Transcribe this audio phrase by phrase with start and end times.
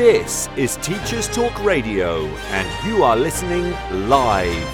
[0.00, 3.70] This is Teachers Talk Radio, and you are listening
[4.08, 4.66] live.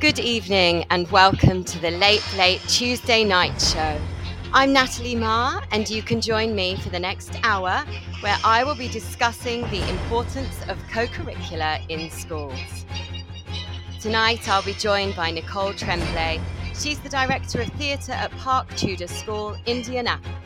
[0.00, 4.00] Good evening, and welcome to the Late Late Tuesday Night Show.
[4.54, 7.84] I'm Natalie Marr, and you can join me for the next hour
[8.20, 12.86] where I will be discussing the importance of co curricular in schools.
[14.00, 16.40] Tonight, I'll be joined by Nicole Tremblay.
[16.74, 20.45] She's the Director of Theatre at Park Tudor School, Indianapolis.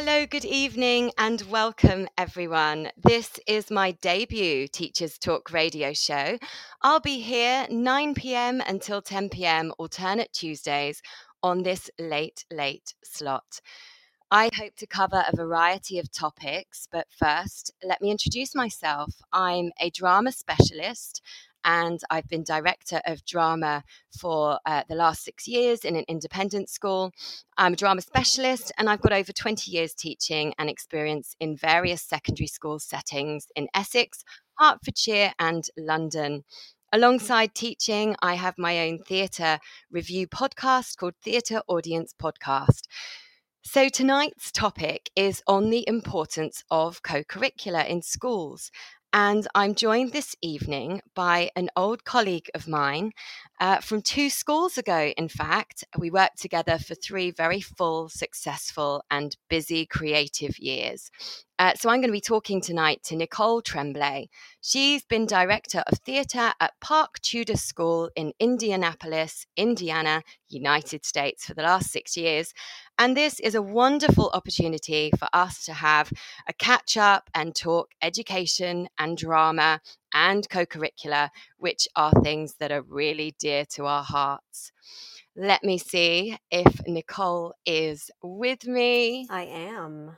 [0.00, 2.88] Hello, good evening, and welcome everyone.
[2.96, 6.38] This is my debut Teachers Talk radio show.
[6.82, 11.02] I'll be here 9 pm until 10 pm, alternate Tuesdays,
[11.42, 13.60] on this late, late slot.
[14.30, 19.12] I hope to cover a variety of topics, but first, let me introduce myself.
[19.32, 21.22] I'm a drama specialist
[21.64, 26.70] and I've been director of drama for uh, the last six years in an independent
[26.70, 27.12] school.
[27.56, 32.02] I'm a drama specialist, and I've got over 20 years teaching and experience in various
[32.02, 34.24] secondary school settings in Essex,
[34.58, 36.44] Hertfordshire, and London.
[36.92, 39.58] Alongside teaching, I have my own theatre
[39.90, 42.84] review podcast called Theatre Audience Podcast.
[43.62, 48.70] So, tonight's topic is on the importance of co curricular in schools.
[49.12, 53.12] And I'm joined this evening by an old colleague of mine
[53.58, 55.12] uh, from two schools ago.
[55.16, 61.10] In fact, we worked together for three very full, successful, and busy creative years.
[61.60, 64.28] Uh, so I'm going to be talking tonight to Nicole Tremblay.
[64.60, 71.54] She's been director of theatre at Park Tudor School in Indianapolis, Indiana, United States for
[71.54, 72.54] the last six years.
[72.96, 76.12] And this is a wonderful opportunity for us to have
[76.46, 79.80] a catch up and talk education and drama
[80.14, 84.70] and co curricular, which are things that are really dear to our hearts.
[85.34, 89.26] Let me see if Nicole is with me.
[89.28, 90.16] I am.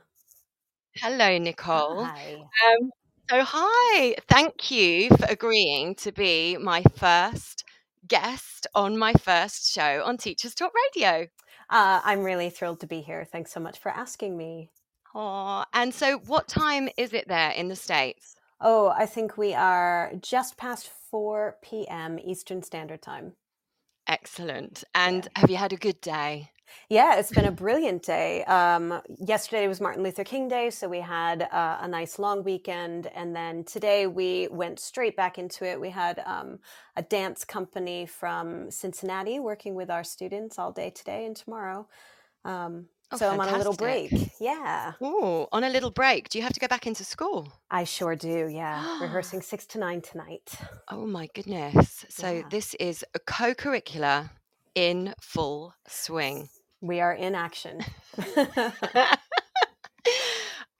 [0.97, 2.03] Hello, Nicole.
[2.03, 2.35] Hi.
[2.35, 2.91] Um,
[3.29, 4.15] so, hi.
[4.27, 7.63] Thank you for agreeing to be my first
[8.07, 11.27] guest on my first show on Teachers Talk Radio.
[11.69, 13.23] Uh, I'm really thrilled to be here.
[13.23, 14.69] Thanks so much for asking me.
[15.15, 18.35] Oh, and so what time is it there in the States?
[18.59, 22.19] Oh, I think we are just past 4 p.m.
[22.19, 23.33] Eastern Standard Time.
[24.07, 24.83] Excellent.
[24.93, 26.51] And have you had a good day?
[26.89, 28.43] Yeah, it's been a brilliant day.
[28.45, 33.07] Um, yesterday was Martin Luther King Day, so we had uh, a nice long weekend.
[33.07, 35.79] And then today we went straight back into it.
[35.79, 36.59] We had um,
[36.95, 41.87] a dance company from Cincinnati working with our students all day today and tomorrow.
[42.45, 44.09] Um, Oh, so I'm on a little break.
[44.39, 46.29] Yeah, Oh, on a little break.
[46.29, 47.51] Do you have to go back into school?
[47.69, 48.47] I sure do.
[48.49, 50.49] Yeah, rehearsing six to nine tonight.
[50.87, 52.05] Oh my goodness.
[52.07, 52.43] So Yeah.
[52.49, 54.29] this is a co-curricular
[54.75, 56.47] in full swing.
[56.81, 57.79] We are in action.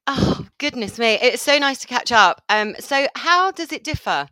[0.07, 1.13] oh goodness me.
[1.21, 2.41] It's so nice to catch up.
[2.49, 4.27] Um so how does it differ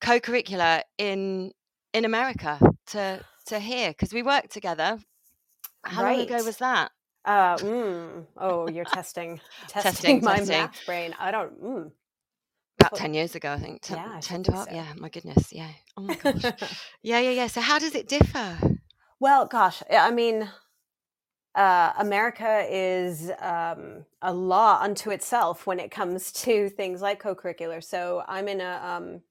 [0.00, 1.52] co-curricular in
[1.92, 2.58] in America
[2.88, 4.98] to to here because we work together.
[5.84, 6.90] How long ago was that?
[7.24, 10.56] Uh, mm, oh, you're testing, testing, Testing, my testing.
[10.56, 11.14] math brain.
[11.18, 11.62] I don't.
[11.62, 11.90] Mm.
[12.80, 13.82] About Well, 10 years ago, I think.
[13.82, 14.68] 10, yeah, I 10 think 12?
[14.68, 14.74] so.
[14.74, 15.52] Yeah, my goodness.
[15.52, 15.68] Yeah.
[15.96, 16.42] Oh my gosh.
[17.02, 17.46] yeah, yeah, yeah.
[17.48, 18.58] So how does it differ?
[19.20, 20.48] well, gosh, I mean,
[21.58, 27.82] uh, America is um, a law unto itself when it comes to things like co-curricular.
[27.82, 29.22] So I'm in a, um,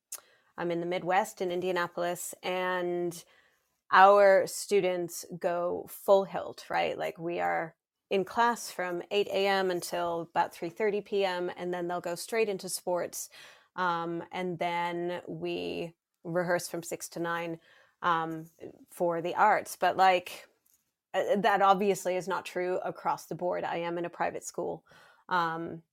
[0.58, 3.24] I'm in the Midwest in Indianapolis, and
[3.94, 6.98] our students go full hilt, right?
[6.98, 7.76] Like we are
[8.10, 9.72] in class from 8 a.m.
[9.72, 13.30] until about 3:30 p.m., and then they'll go straight into sports,
[13.78, 15.94] um, and then we
[16.26, 17.58] rehearse from six to nine
[18.02, 18.48] um,
[18.92, 19.78] for the arts.
[19.80, 20.50] But like
[21.38, 23.64] that, obviously, is not true across the board.
[23.64, 24.84] I am in a private school.
[25.30, 25.84] Um,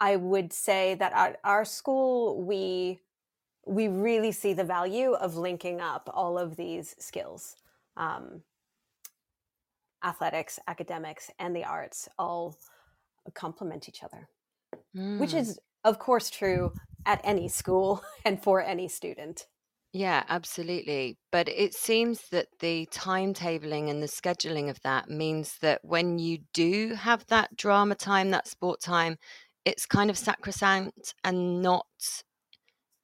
[0.00, 3.00] I would say that at our school, we
[3.66, 7.56] we really see the value of linking up all of these skills.
[7.96, 8.42] Um,
[10.04, 12.56] athletics, academics, and the arts all
[13.34, 14.28] complement each other,
[15.16, 16.72] which Mm, is, of course, true
[17.06, 19.46] at any school and for any student.
[19.98, 21.18] Yeah, absolutely.
[21.32, 26.38] But it seems that the timetabling and the scheduling of that means that when you
[26.54, 29.16] do have that drama time, that sport time,
[29.64, 31.86] it's kind of sacrosanct and not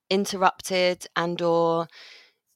[0.09, 1.87] interrupted and or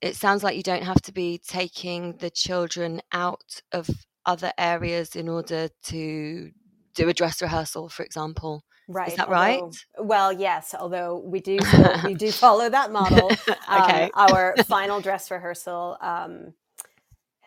[0.02, 3.90] it sounds like you don't have to be taking the children out of
[4.26, 6.52] other areas in order to
[6.96, 8.64] do a dress rehearsal, for example.
[8.88, 9.10] Right.
[9.10, 9.86] Is that although, right?
[10.00, 10.74] Well, yes.
[10.78, 13.30] Although we do still, we do follow that model.
[13.50, 14.06] okay.
[14.06, 15.98] Um, our final dress rehearsal.
[16.02, 16.54] Um,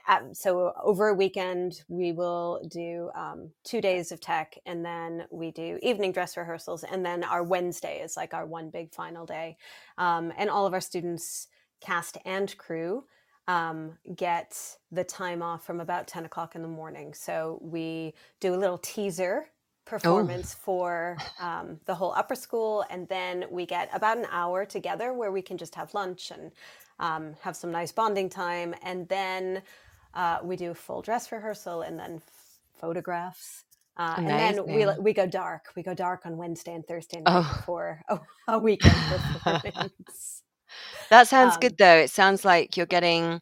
[0.06, 5.27] at, so over a weekend, we will do um, two days of tech, and then
[5.31, 9.27] we do evening dress rehearsals, and then our Wednesday is like our one big final
[9.27, 9.56] day,
[9.99, 11.47] um, and all of our students,
[11.81, 13.05] cast and crew,
[13.49, 14.59] um, get
[14.91, 17.12] the time off from about 10 o'clock in the morning.
[17.15, 19.47] So we do a little teaser
[19.85, 20.62] performance oh.
[20.62, 22.85] for um, the whole upper school.
[22.91, 26.53] And then we get about an hour together where we can just have lunch and
[27.00, 28.75] um, have some nice bonding time.
[28.83, 29.62] And then
[30.15, 33.65] uh, we do a full dress rehearsal and then f- photographs.
[33.97, 35.67] Uh, and then we we go dark.
[35.77, 37.62] We go dark on Wednesday and Thursday night oh.
[37.67, 38.19] for a,
[38.49, 38.94] a weekend
[39.43, 40.43] performance.
[41.10, 41.96] That sounds um, good though.
[41.96, 43.40] It sounds like you're getting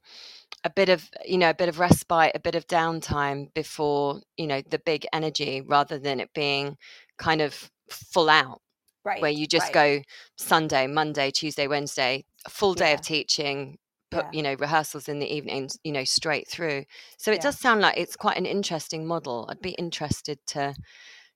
[0.65, 4.47] a bit of you know a bit of respite, a bit of downtime before you
[4.47, 6.77] know the big energy, rather than it being
[7.19, 8.61] kind of full out,
[9.05, 9.23] right?
[9.23, 9.99] Where you just right.
[9.99, 10.03] go
[10.37, 12.95] Sunday, Monday, Tuesday, Wednesday, a full day yeah.
[12.95, 13.79] of teaching,
[14.11, 14.31] put yeah.
[14.33, 16.85] you know rehearsals in the evenings, you know straight through.
[17.17, 17.43] So it yeah.
[17.43, 19.47] does sound like it's quite an interesting model.
[19.49, 20.75] I'd be interested to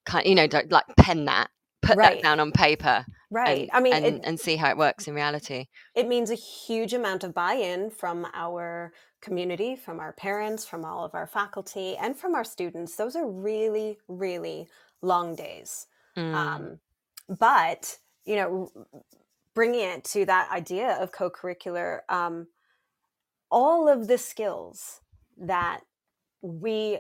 [0.05, 1.49] kind you know like pen that
[1.85, 2.17] put right.
[2.17, 5.07] that down on paper right and, i mean and, it, and see how it works
[5.07, 10.67] in reality it means a huge amount of buy-in from our community from our parents
[10.67, 14.67] from all of our faculty and from our students those are really really
[15.03, 15.87] long days
[16.17, 16.35] mm.
[16.35, 16.79] um,
[17.29, 18.71] but you know
[19.55, 22.47] bringing it to that idea of co-curricular um,
[23.51, 25.01] all of the skills
[25.39, 25.81] that
[26.43, 26.99] we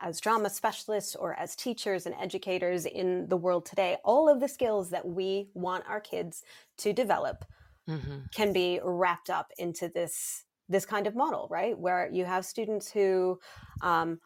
[0.00, 4.48] as drama specialists or as teachers and educators in the world today, all of the
[4.48, 6.42] skills that we want our kids
[6.78, 7.44] to develop
[7.88, 8.18] mm-hmm.
[8.34, 11.78] can be wrapped up into this this kind of model, right?
[11.78, 13.38] Where you have students who
[13.82, 14.18] um,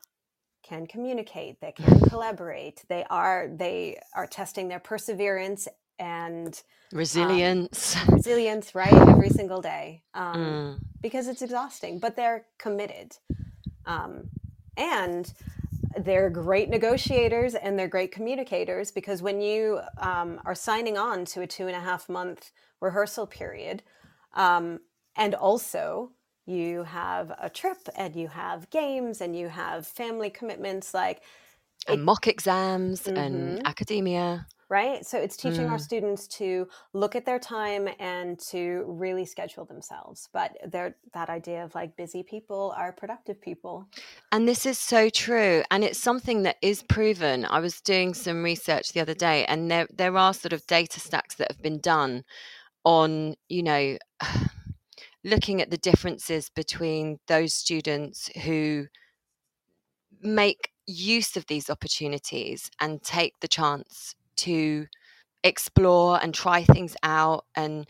[0.63, 5.69] can communicate, they can collaborate, they are they are testing their perseverance
[5.99, 10.79] and resilience, um, resilience, right, every single day, um, mm.
[11.03, 13.17] because it's exhausting, but they're committed.
[13.85, 14.31] Um,
[14.77, 15.33] and
[15.99, 21.41] they're great negotiators and they're great communicators because when you um, are signing on to
[21.43, 23.83] a two and a half month rehearsal period
[24.35, 24.81] um,
[25.17, 26.13] and also
[26.47, 31.23] you have a trip and you have games and you have family commitments like
[31.89, 33.17] and mock exams Mhm.
[33.17, 35.81] and academia right so it's teaching our Mm.
[35.81, 40.95] students to look at their time and to really schedule themselves but that
[41.31, 43.89] idea of like busy people are productive people
[44.33, 45.63] And this is so true.
[45.71, 47.45] And it's something that is proven.
[47.45, 51.01] I was doing some research the other day, and there, there are sort of data
[51.01, 52.25] stacks that have been done
[52.85, 53.99] on, you know,
[55.25, 58.87] looking at the differences between those students who
[60.21, 64.87] make use of these opportunities and take the chance to
[65.45, 67.87] explore and try things out and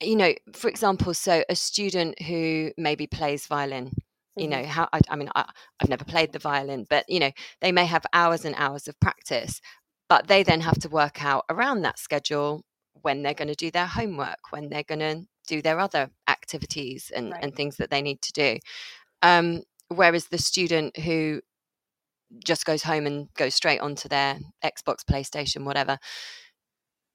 [0.00, 3.90] you know for example so a student who maybe plays violin
[4.38, 4.48] you Mhm.
[4.48, 5.44] know how I, I mean I,
[5.80, 8.98] i've never played the violin but you know they may have hours and hours of
[9.00, 9.60] practice
[10.08, 12.64] but they then have to work out around that schedule
[13.02, 17.12] when they're going to do their homework when they're going to do their other activities
[17.14, 17.42] and, Right.
[17.42, 18.58] and things that they need to do
[19.22, 21.40] um, whereas the student who
[22.44, 25.98] just goes home and goes straight onto their xbox playstation whatever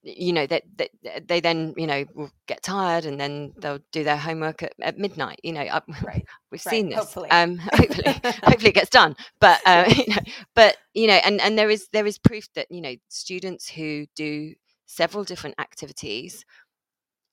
[0.02, 0.90] you know that they,
[1.28, 4.98] they, then you know will get tired and then they'll do their homework at, at
[4.98, 7.30] midnight you know I- right we've Right, seen this hopefully.
[7.32, 10.22] um hopefully hopefully it gets done but uh, you know,
[10.56, 14.06] but you know and and there is there is proof that you know students who
[14.16, 14.54] do
[14.86, 16.46] several different activities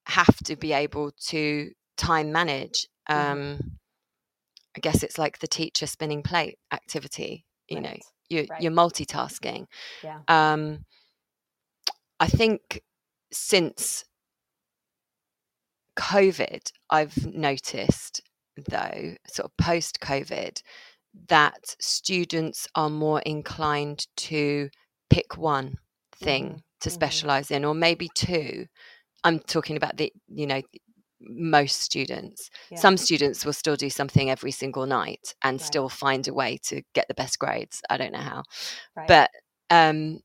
[0.06, 3.14] have to be able to time manage Mhm.
[3.16, 3.78] um
[4.76, 7.94] i guess it's like the teacher spinning plate activity you know
[8.28, 8.62] you right.
[8.62, 9.66] you're multitasking.
[10.02, 10.20] Yeah.
[10.28, 10.85] Um
[12.18, 12.82] i think
[13.32, 14.04] since
[15.99, 18.20] covid i've noticed
[18.70, 20.61] though sort of post covid
[21.28, 24.68] that students are more inclined to
[25.11, 25.76] pick one
[26.14, 26.92] thing Mhm, to mhm.
[26.92, 28.66] specialize in or maybe two.
[29.25, 30.62] I'm talking about the you know
[31.20, 32.78] most students Yeah.
[32.78, 35.66] some students will still do something every single night and Right.
[35.66, 38.42] still find a way to get the best grades i don't know how
[38.96, 39.30] right but
[39.70, 40.20] um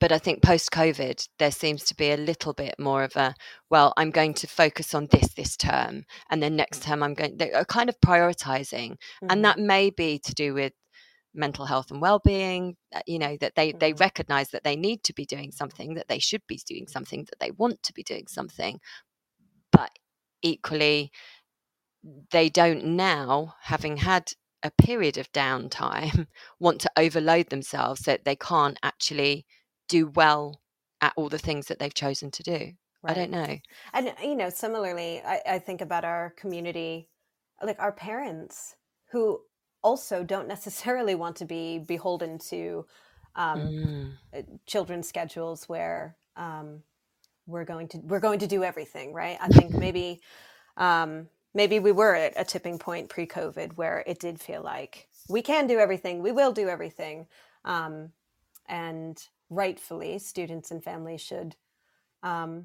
[0.00, 3.34] but I think post COVID, there seems to be a little bit more of a,
[3.68, 6.04] well, I'm going to focus on this this term.
[6.30, 8.92] And then next term, I'm going, they are kind of prioritizing.
[8.92, 9.26] Mm-hmm.
[9.28, 10.72] And that may be to do with
[11.34, 13.78] mental health and well-being uh, you know that they mm-hmm.
[13.78, 17.24] they recognize that they need to be doing something that they should be doing something
[17.24, 18.78] that they want to be doing something
[19.72, 19.90] but
[20.42, 21.10] equally
[22.30, 26.26] they don't now having had a period of downtime
[26.60, 29.44] want to overload themselves so that they can't actually
[29.88, 30.60] do well
[31.00, 33.10] at all the things that they've chosen to do right.
[33.10, 33.58] i don't know
[33.92, 37.08] and you know similarly I, I think about our community
[37.62, 38.76] like our parents
[39.10, 39.40] who
[39.82, 42.86] also don't necessarily want to be beholden to
[43.34, 44.12] um, mm.
[44.36, 46.82] Uh, children's schedules where um,
[47.46, 49.38] we're going to we're going to do everything right?
[49.40, 50.20] I think maybe
[50.76, 55.42] um, maybe we were at a tipping point pre-covid where it did feel like we
[55.42, 57.26] can do everything we will do everything
[57.64, 58.10] um,
[58.68, 61.56] and rightfully students and families should
[62.22, 62.64] um,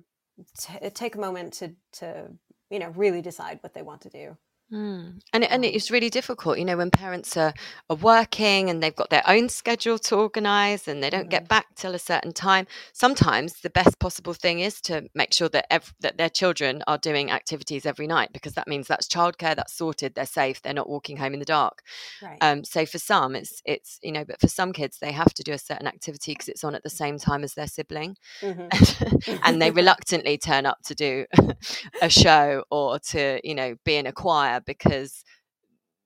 [0.58, 2.30] t- take a moment to to
[2.70, 4.38] you know really decide what they want to do
[4.72, 5.22] Mm.
[5.32, 7.54] And and it's really difficult, you know, when parents are,
[7.90, 11.50] are working and they've got their own schedule to organise and they don't get mm-hmm.
[11.50, 12.68] back till a certain time.
[12.92, 16.98] Sometimes the best possible thing is to make sure that ev- that their children are
[16.98, 20.90] doing activities every night because that means that's childcare, that's sorted, they're safe, they're not
[20.90, 21.82] walking home in the dark.
[22.22, 22.38] Right.
[22.42, 25.44] Um, so for some, it's it's you know, but for some kids, they have to
[25.44, 29.40] do a certain activity because it's on at the same time as their sibling, mm-hmm.
[29.46, 31.26] and they reluctantly turn up to do
[32.02, 35.24] a show or to you know be in a choir because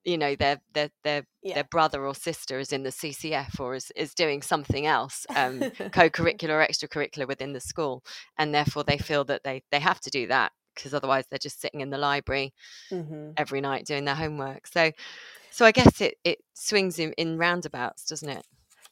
[0.03, 1.55] you know their their their yeah.
[1.55, 5.59] their brother or sister is in the CCF or is is doing something else um,
[5.91, 8.03] co-curricular or extracurricular within the school
[8.37, 11.61] and therefore they feel that they they have to do that because otherwise they're just
[11.61, 12.53] sitting in the library
[12.91, 13.31] mm-hmm.
[13.37, 14.91] every night doing their homework so
[15.51, 18.45] so I guess it it swings in, in roundabouts doesn't it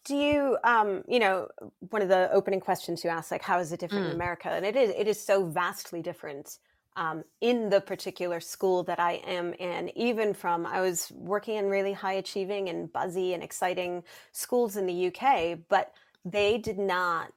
[0.05, 1.47] do you um you know
[1.89, 4.09] one of the opening questions you asked like how is it different mm.
[4.09, 6.59] in America and it is it is so vastly different
[6.99, 11.67] um, in the particular school that I am in, even from I was working in
[11.67, 14.03] really high achieving and buzzy and exciting
[14.33, 15.93] schools in the UK, but
[16.25, 17.31] they did not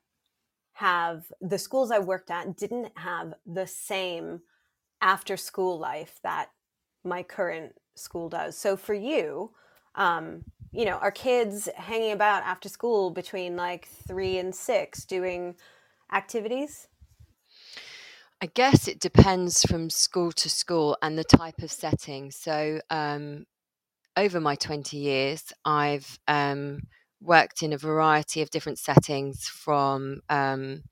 [0.72, 4.40] have the schools I worked at didn't have the same
[5.00, 6.50] after school life that
[7.04, 8.58] my current school does.
[8.58, 9.52] So for you,
[9.94, 10.42] um,
[10.72, 15.54] you know, are kids hanging about after school between like three and six doing
[16.12, 16.88] activities?
[18.42, 22.32] I guess it depends from school to school and the type of setting.
[22.32, 23.44] So, um,
[24.16, 26.80] over my 20 years, I've um,
[27.20, 30.82] worked in a variety of different settings from um,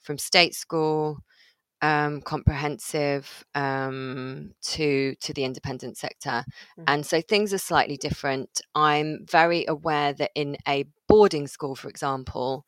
[0.00, 1.18] from state school,
[1.82, 6.44] um, comprehensive um, to to the independent sector,
[6.78, 6.84] mm-hmm.
[6.86, 8.60] and so things are slightly different.
[8.76, 12.66] I'm very aware that in a boarding school, for example,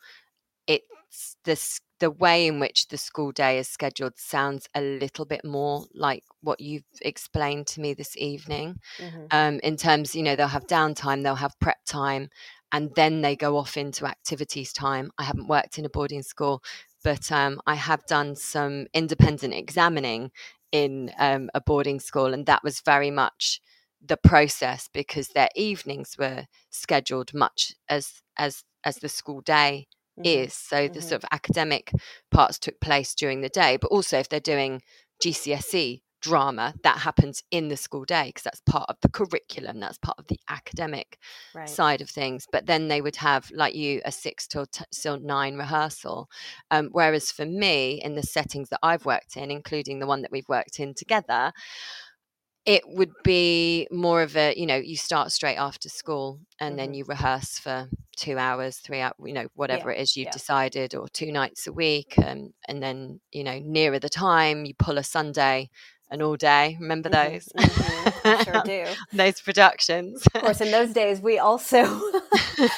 [1.45, 5.85] this the way in which the school day is scheduled sounds a little bit more
[5.95, 9.27] like what you've explained to me this evening mm-hmm.
[9.31, 12.29] um, in terms you know they'll have downtime they'll have prep time
[12.73, 16.63] and then they go off into activities time i haven't worked in a boarding school
[17.05, 20.31] but um, i have done some independent examining
[20.73, 23.61] in um, a boarding school and that was very much
[24.05, 29.87] the process because their evenings were scheduled much as as as the school day
[30.19, 30.45] mm-hmm.
[30.45, 30.55] is.
[30.55, 31.09] So the mm-hmm.
[31.09, 31.93] sort of academic
[32.31, 34.83] parts took place during the day, but also if they're doing
[35.23, 39.99] GCSE drama, that happens in the school day because that's part of the curriculum, that's
[39.99, 41.19] part of the academic
[41.55, 41.69] right.
[41.69, 42.47] side of things.
[42.51, 46.31] But then they would have, like you, a six till, t- till nine rehearsal.
[46.71, 50.33] Um, whereas for me, in the settings that I've worked in, including the one that
[50.33, 51.53] we've worked in together,
[52.65, 56.77] it would be more of a you know you start straight after school and mm-hmm.
[56.77, 60.27] then you rehearse for two hours three hours you know whatever yeah, it is you've
[60.27, 60.33] yeah.
[60.33, 64.75] decided or two nights a week um, and then you know nearer the time you
[64.75, 65.69] pull a sunday
[66.13, 66.77] and all day.
[66.79, 67.49] Remember mm-hmm, those?
[67.59, 68.09] Mm-hmm,
[68.45, 68.85] sure do.
[69.13, 70.23] those productions.
[70.35, 71.85] of course, in those days, we also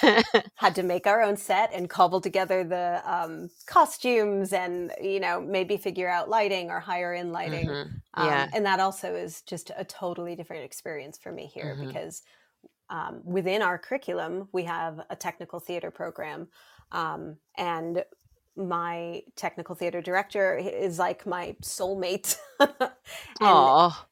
[0.57, 5.41] had to make our own set and cobble together the um, costumes and, you know,
[5.41, 7.67] maybe figure out lighting or hire in lighting.
[7.67, 8.25] Mm-hmm.
[8.25, 8.45] Yeah.
[8.45, 11.89] Um, and that also is just a totally different experience for me here mm-hmm.
[11.89, 12.23] because
[12.91, 16.49] um, within our curriculum, we have a technical theater program.
[16.93, 18.05] Um, and
[18.57, 22.37] my technical theater director is like my soulmate.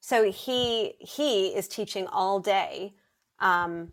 [0.01, 2.95] so he he is teaching all day
[3.39, 3.93] um,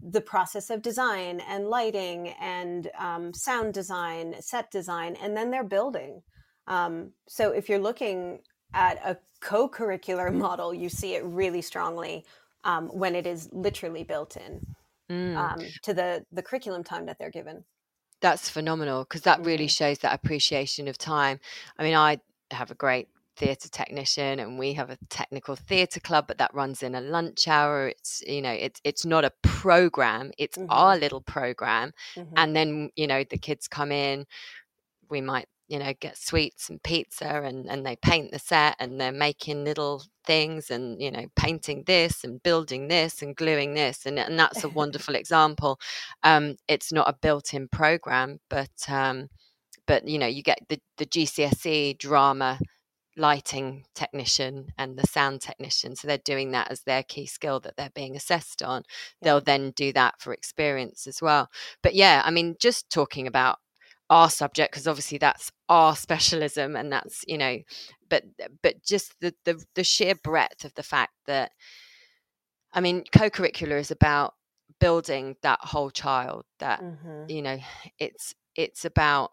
[0.00, 5.64] the process of design and lighting and um, sound design, set design, and then they're
[5.64, 6.22] building.
[6.66, 8.40] Um, so if you're looking
[8.74, 12.24] at a co-curricular model, you see it really strongly
[12.64, 14.66] um, when it is literally built in
[15.10, 15.36] mm.
[15.36, 17.64] Um, to the the curriculum time that they're given.
[18.22, 21.40] That's phenomenal because that really shows that appreciation of time.
[21.78, 22.20] I mean, I
[22.52, 26.82] have a great theatre technician and we have a technical theatre club but that runs
[26.82, 30.66] in a lunch hour it's you know it's it's not a program it's Mhm.
[30.68, 32.28] our little program Mhm.
[32.36, 34.26] and then you know the kids come in
[35.08, 39.00] we might you know get sweets and pizza and and they paint the set and
[39.00, 44.04] they're making little things and you know painting this and building this and gluing this
[44.04, 45.80] and, and that's a wonderful example.
[46.22, 49.28] Um it's not a built-in program but um
[49.86, 52.58] but you know you get the the GCSE drama
[53.16, 57.76] lighting technician and the sound technician so they're doing that as their key skill that
[57.78, 58.82] they're being assessed on.
[59.22, 61.48] They'll then do that for experience as well.
[61.82, 63.58] But yeah i mean just talking about
[64.12, 67.56] our subject because obviously that's our specialism and that's you know
[68.10, 68.24] but
[68.62, 71.50] but just the, the the sheer breadth of the fact that
[72.74, 74.34] i mean co-curricular is about
[74.80, 77.30] building that whole child that Mhm.
[77.30, 77.58] you know
[77.98, 79.30] it's it's about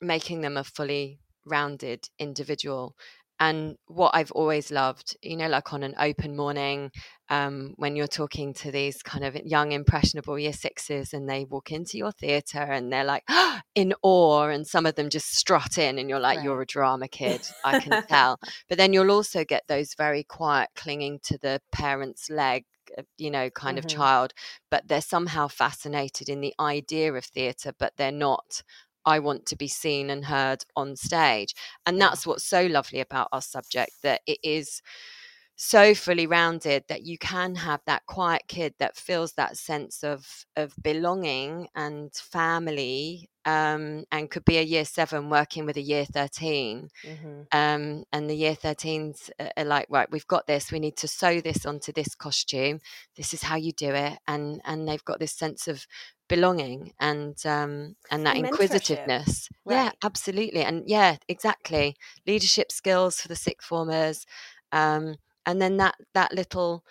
[0.00, 2.94] making them a fully rounded individual
[3.40, 6.90] and what i've always loved you know like on an open morning
[7.30, 11.70] um, when you're talking to these kind of young impressionable year sixes and they walk
[11.70, 13.24] into your theatre and they're like
[13.74, 17.06] in awe and some of them just strut in and you're like you're a drama
[17.06, 21.60] kid i can tell but then you'll also get those very quiet clinging to the
[21.70, 22.64] parent's leg
[22.96, 23.88] uh, you know kind of Mhm.
[23.88, 24.32] child
[24.70, 28.62] but they're somehow fascinated in the idea of theatre but they're not
[29.08, 31.54] I want to be seen and heard on stage.
[31.86, 34.82] And that's what's so lovely about our subject that it is
[35.60, 40.46] so fully rounded that you can have that quiet kid that feels that sense of
[40.56, 46.04] of belonging and family um, and could be a year seven working with a year
[46.04, 47.48] 13 Mhm.
[47.50, 51.40] um, and the year 13s are- like right we've got this we need to sew
[51.40, 52.78] this onto this costume
[53.16, 55.86] this is how you do it and and they've got this sense of
[56.28, 59.48] belonging and um and that mentorship, inquisitiveness.
[59.66, 61.96] Yeah absolutely and yeah exactly.
[62.26, 64.24] Leadership skills for the sixth formers
[64.72, 65.16] um
[65.48, 66.84] and then that that little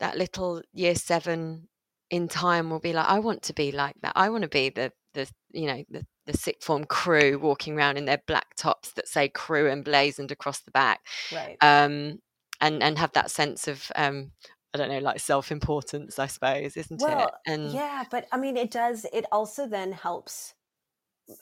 [0.00, 1.68] that little year seven
[2.10, 4.68] in time will be like i want to be like that i want to be
[4.68, 8.92] the the you know the the sixth form crew walking around in their black tops
[8.92, 11.00] that say crew emblazoned across the back
[11.32, 11.56] Right.
[11.62, 12.18] um
[12.60, 14.32] and and have that sense of um
[14.74, 18.56] i don't know like self-importance i suppose isn't it Well, and yeah, but I mean,
[18.56, 19.06] it does.
[19.12, 20.54] It also then helps.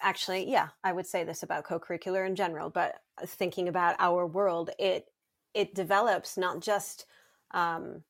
[0.01, 4.27] Actually, yeah, I would say this about co-curricular in general, but uh, thinking about our
[4.27, 5.10] world, it
[5.55, 7.07] it develops not just
[7.53, 8.03] um,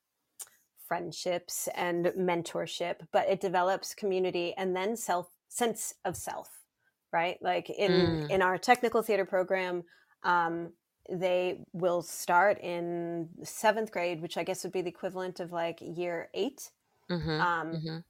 [0.87, 6.51] friendships and mentorship, but it develops community and then self sense of self.
[7.13, 8.31] Right, like in Mm.
[8.31, 9.83] in our technical theater program,
[10.23, 10.75] um,
[11.11, 15.79] they will start in seventh grade, which I guess would be the equivalent of like
[15.81, 16.71] year eight
[17.11, 18.05] mhm, um, mhm.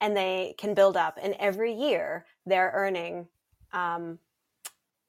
[0.00, 1.18] and they can build up.
[1.22, 3.28] And every year they're earning
[3.72, 4.18] um,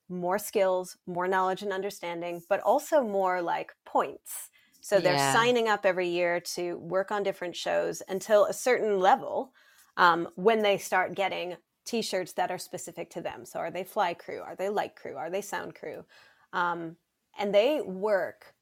[0.10, 4.50] more skills, more knowledge and understanding, but also more like points.
[4.82, 5.18] So they're Yeah.
[5.18, 9.54] signing up every year to work on different shows until a certain level
[9.98, 13.46] um, when they start getting t shirts that are specific to them.
[13.46, 14.42] So are they fly crew?
[14.42, 15.16] Are they light crew?
[15.18, 16.06] Are they sound crew?
[16.54, 16.98] Um,
[17.38, 18.56] and they work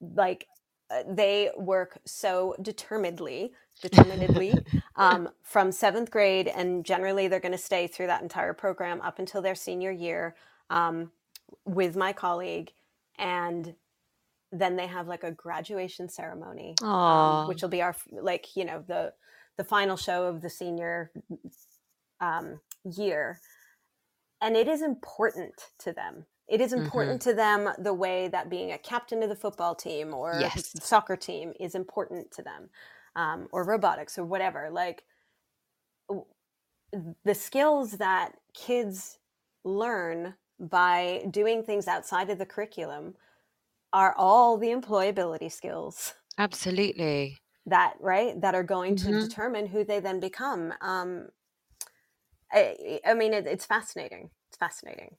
[0.00, 0.48] like
[0.90, 4.54] uh, they work so determinedly determinedly
[4.96, 9.18] um, from seventh grade and generally they're going to stay through that entire program up
[9.18, 10.34] until their senior year
[10.70, 11.10] um,
[11.64, 12.72] with my colleague
[13.18, 13.74] and
[14.52, 18.82] then they have like a graduation ceremony um, which will be our like you know
[18.86, 19.12] the
[19.58, 21.10] the final show of the senior
[22.20, 23.40] um, year.
[24.40, 26.26] And it is important to them.
[26.48, 30.14] It is important to them the way that being a captain of the football team
[30.14, 30.72] or Yes.
[30.80, 32.70] soccer team is important to them
[33.16, 35.02] um, or robotics or whatever like
[37.24, 39.18] the skills that kids
[39.64, 43.14] learn by doing things outside of the curriculum
[43.92, 47.38] are all the employability skills absolutely.
[47.66, 51.28] that right that are going to determine who they then become um
[52.52, 54.30] i, I mean it, it's fascinating.
[54.48, 55.16] It's fascinating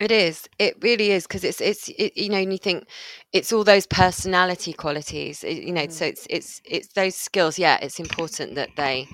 [0.00, 0.48] It is.
[0.58, 2.88] It really is because it's it's it, you know, and you think
[3.32, 5.44] it's all those personality qualities.
[5.44, 5.92] it- you know, Mhm.
[5.92, 7.58] so it's it's it's those skills.
[7.58, 9.08] Yeah, it's important that they,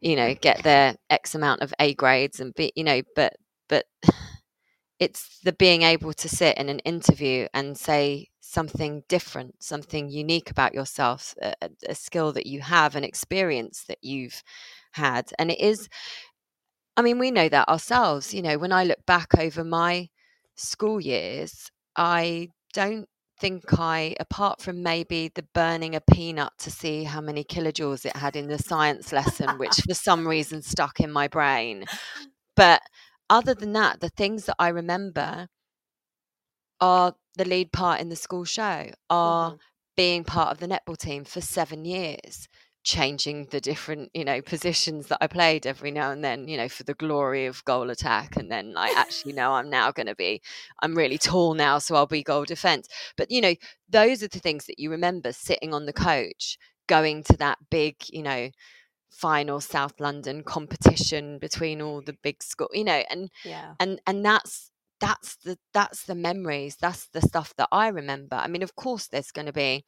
[0.00, 3.34] you know, get their X amount of A grades and be, you know, but
[3.68, 3.86] but
[5.00, 10.50] it's the being able to sit in an interview and say something different, something unique
[10.50, 11.54] about yourself, a
[11.88, 14.42] a skill that you have, an experience that you've
[14.94, 15.88] had, and it is
[16.96, 18.34] I mean, we know that ourselves.
[18.34, 20.08] You know, when I look back over my
[20.56, 23.06] school years, I don't
[23.40, 28.16] think I, apart from maybe the burning a peanut to see how many kilojoules it
[28.16, 31.84] had in the science lesson, which for some reason stuck in my brain.
[32.54, 32.82] But
[33.28, 35.48] other than that, the things that I remember
[36.80, 39.56] are the lead part in the school show, are mm-hmm.
[39.96, 42.48] being part of the netball team for seven years,
[42.84, 46.68] changing the different you know positions that i played every now and then you know
[46.68, 50.16] for the glory of goal attack and then like actually no i'm now going to
[50.16, 50.40] be
[50.80, 52.88] i'm really tall now so i'll be goal defense.
[53.16, 53.54] But you know
[53.88, 57.96] those are the things that you remember sitting on the coach going to that big
[58.08, 58.50] you know
[59.10, 63.74] final south london competition between all the big school you know and yeah.
[63.78, 68.36] and and that's that's the that's the memories that's the stuff that i remember.
[68.36, 69.84] I mean of course there's going to be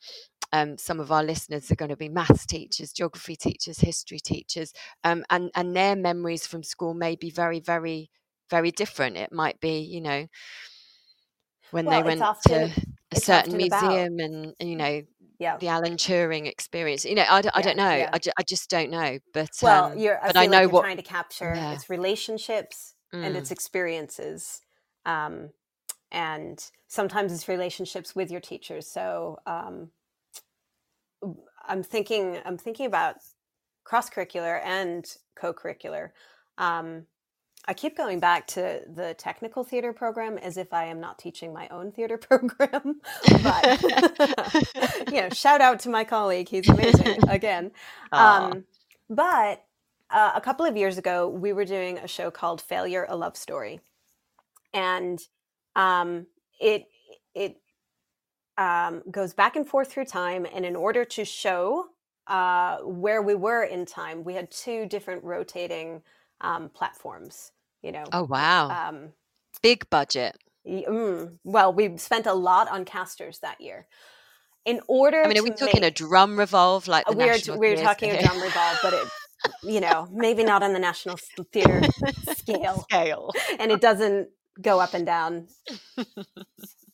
[0.55, 4.73] um, some of our listeners are going to be maths teachers, geography teachers, history teachers,
[5.03, 8.09] um, and and their memories from school may be very, very,
[8.51, 9.17] very different.
[9.17, 10.29] It might be, you know,
[11.73, 15.03] when well, they went often, to a certain museum and, and, you know
[15.41, 15.57] yeah.
[15.57, 17.05] the Alan Turing experience.
[17.05, 17.97] You know, I, I yeah, don't know.
[17.97, 18.11] Yeah.
[18.13, 19.19] I, ju- I just don't know.
[19.33, 21.73] But well, um, you're, I but I know like what trying to capture yeah.
[21.73, 23.25] its relationships mm.
[23.25, 23.53] and its mm.
[23.53, 24.61] experiences.
[25.05, 25.51] Um,
[26.13, 28.87] and sometimes it's relationships with your teachers.
[28.87, 29.91] So um,
[31.69, 33.17] I'm thinking I'm thinking about
[33.85, 35.05] cross curricular and
[35.37, 36.11] co curricular.
[36.59, 37.07] Um,
[37.67, 41.53] I keep going back to the technical theater program as if I am not teaching
[41.53, 43.01] my own theater program.
[43.43, 43.83] but
[45.13, 47.71] you know, shout out to my colleague; he's amazing again.
[48.13, 48.65] Um,
[49.09, 49.65] but
[50.11, 53.37] uh, a couple of years ago, we were doing a show called "Failure: A Love
[53.37, 53.81] Story,"
[54.75, 55.19] and
[55.75, 56.27] um,
[56.61, 56.87] it
[57.35, 57.57] it
[58.59, 60.47] um, goes back and forth through time.
[60.55, 61.87] And in order to show
[62.27, 66.03] uh, where we were in time, we had two different rotating
[66.41, 67.53] um, platforms.
[67.83, 68.05] You know.
[68.13, 68.89] Oh wow!
[68.89, 69.13] Um,
[69.63, 70.37] Big budget.
[70.67, 73.87] Mm, well, we spent a lot on casters that year.
[74.65, 77.37] In order, I mean, are we talking make, a drum revolve like we are?
[77.59, 79.09] We are talking a drum revolve, but it,
[79.63, 81.19] you know, maybe not on the national
[81.53, 81.83] theater
[82.35, 82.87] scale.
[82.91, 84.31] Scale, and it doesn't
[84.63, 85.49] go up and down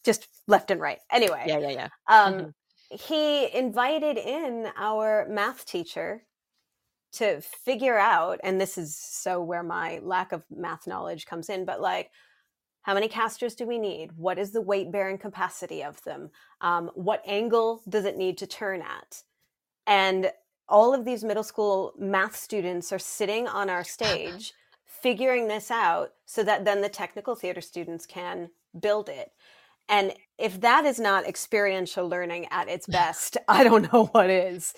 [0.05, 0.99] just left and right.
[1.11, 1.45] Anyway.
[1.47, 1.89] Yeah, yeah, yeah.
[2.09, 2.49] Um, mm-hmm.
[2.91, 6.25] He invited in our math teacher
[7.13, 11.65] to figure out, and this is so where my lack of math knowledge comes in,
[11.65, 12.11] but like,
[12.83, 14.11] how many casters do we need?
[14.17, 16.31] What is the weight bearing capacity of them?
[16.61, 19.23] Um, what angle does it need to turn at?
[19.87, 20.31] And
[20.69, 24.55] all of these middle school math students are sitting on our stage
[24.87, 29.31] figuring this out so that then the technical theater students can build it.
[29.91, 34.73] And if that is not experiential learning at its best, I don't know what is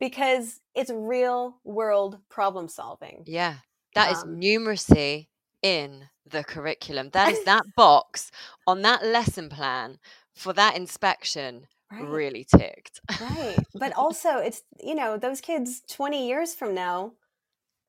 [0.00, 3.24] because it's real world problem solving.
[3.26, 3.56] Yeah.
[3.94, 5.26] that um, is numeracy
[5.62, 7.10] in the curriculum.
[7.12, 8.30] That is that box
[8.66, 9.98] on that lesson plan
[10.34, 12.08] for that inspection right.
[12.08, 13.00] really ticked.
[13.20, 13.58] right.
[13.74, 17.12] But also, it's, you know, those kids 20 years from now,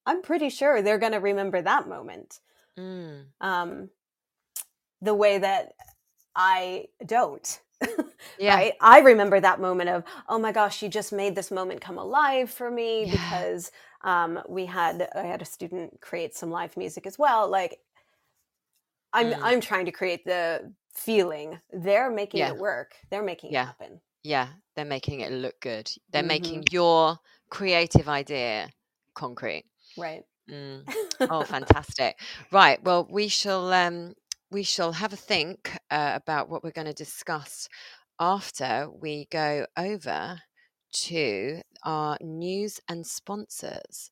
[0.06, 2.40] I'm pretty sure they're going to remember that moment.
[2.78, 3.26] Mm.
[3.40, 3.90] Um,
[5.02, 5.74] the way that
[6.36, 7.60] I don't.
[8.40, 8.56] yeah.
[8.56, 8.74] Right?
[8.80, 12.50] I remember that moment of, oh my gosh, you just made this moment come alive
[12.50, 13.12] for me yeah.
[13.12, 13.72] because
[14.04, 17.50] um, we had I had a student create some live music as well.
[17.50, 17.80] Like
[19.14, 19.40] I'm mm.
[19.42, 21.60] I'm trying to create the feeling.
[21.72, 22.50] They're making yeah.
[22.50, 22.94] it work.
[23.10, 23.64] They're making yeah.
[23.64, 24.02] it happen.
[24.24, 25.90] Yeah, they're making it look good.
[26.12, 26.28] They're mm-hmm.
[26.28, 27.18] making your
[27.50, 28.70] creative idea
[29.16, 29.66] concrete.
[29.98, 30.24] Right.
[30.50, 30.84] Mm.
[31.30, 32.20] Oh, fantastic!
[32.52, 32.84] right.
[32.84, 34.14] Well, we shall um,
[34.54, 37.68] we shall have a think uh, about what we're going to discuss
[38.20, 40.40] after we go over
[40.94, 44.12] to our news and sponsors.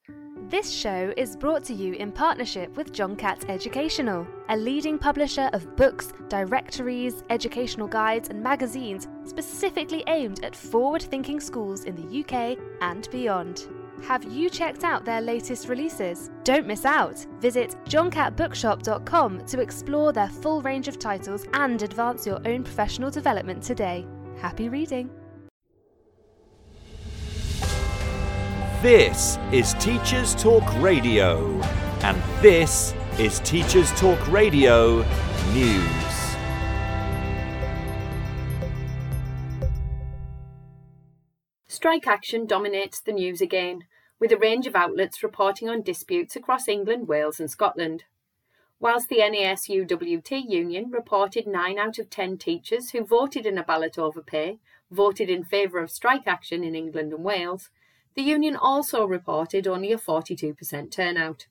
[0.49, 5.49] This show is brought to you in partnership with John Catt Educational, a leading publisher
[5.53, 12.19] of books, directories, educational guides, and magazines specifically aimed at forward thinking schools in the
[12.21, 13.67] UK and beyond.
[14.07, 16.31] Have you checked out their latest releases?
[16.43, 17.25] Don't miss out!
[17.39, 23.61] Visit johncattbookshop.com to explore their full range of titles and advance your own professional development
[23.61, 24.05] today.
[24.37, 25.09] Happy reading!
[28.81, 31.61] This is Teachers Talk Radio,
[32.01, 35.05] and this is Teachers Talk Radio
[35.53, 36.11] News.
[41.67, 43.85] Strike action dominates the news again,
[44.21, 48.03] with a range of outlets reporting on disputes across England, Wales, and Scotland.
[48.79, 53.97] Whilst the NASUWT union reported 9 out of 10 teachers who voted in a ballot
[53.97, 54.59] over pay
[54.91, 57.71] voted in favour of strike action in England and Wales,
[58.15, 61.47] the union also reported only a 42% turnout.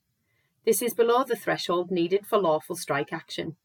[0.65, 3.57] This is below the threshold needed for lawful strike action.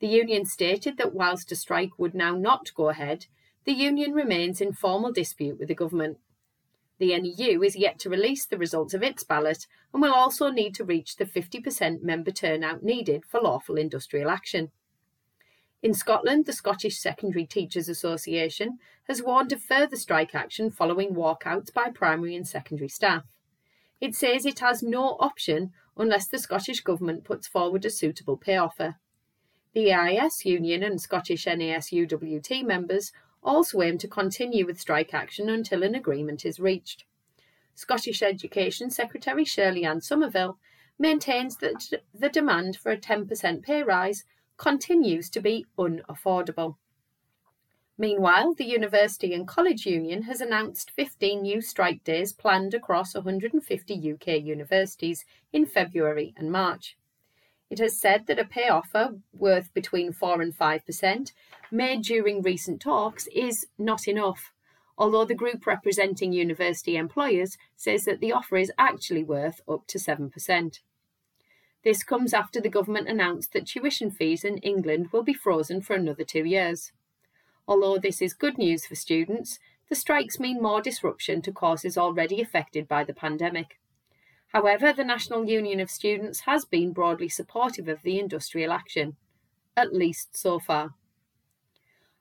[0.00, 3.26] The union stated that whilst a strike would now not go ahead,
[3.64, 6.18] the union remains in formal dispute with the government.
[6.98, 10.74] The NEU is yet to release the results of its ballot and will also need
[10.76, 14.70] to reach the 50% member turnout needed for lawful industrial action.
[15.82, 18.78] In Scotland, the Scottish Secondary Teachers Association
[19.08, 23.24] has warned of further strike action following walkouts by primary and secondary staff.
[24.00, 28.56] It says it has no option unless the Scottish Government puts forward a suitable pay
[28.56, 28.96] offer.
[29.74, 33.12] The EIS Union and Scottish NASUWT members
[33.46, 37.04] also aim to continue with strike action until an agreement is reached.
[37.74, 40.58] Scottish Education Secretary Shirley Ann Somerville
[40.98, 44.24] maintains that the demand for a 10% pay rise
[44.56, 46.76] continues to be unaffordable.
[47.98, 54.12] Meanwhile, the University and College Union has announced 15 new strike days planned across 150
[54.12, 56.96] UK universities in February and March.
[57.68, 61.32] It has said that a pay offer worth between 4 and 5%
[61.70, 64.52] made during recent talks is not enough,
[64.96, 69.98] although the group representing university employers says that the offer is actually worth up to
[69.98, 70.80] 7%.
[71.82, 75.94] This comes after the government announced that tuition fees in England will be frozen for
[75.94, 76.92] another two years.
[77.68, 82.40] Although this is good news for students, the strikes mean more disruption to courses already
[82.40, 83.78] affected by the pandemic.
[84.56, 89.18] However, the National Union of Students has been broadly supportive of the industrial action,
[89.76, 90.94] at least so far.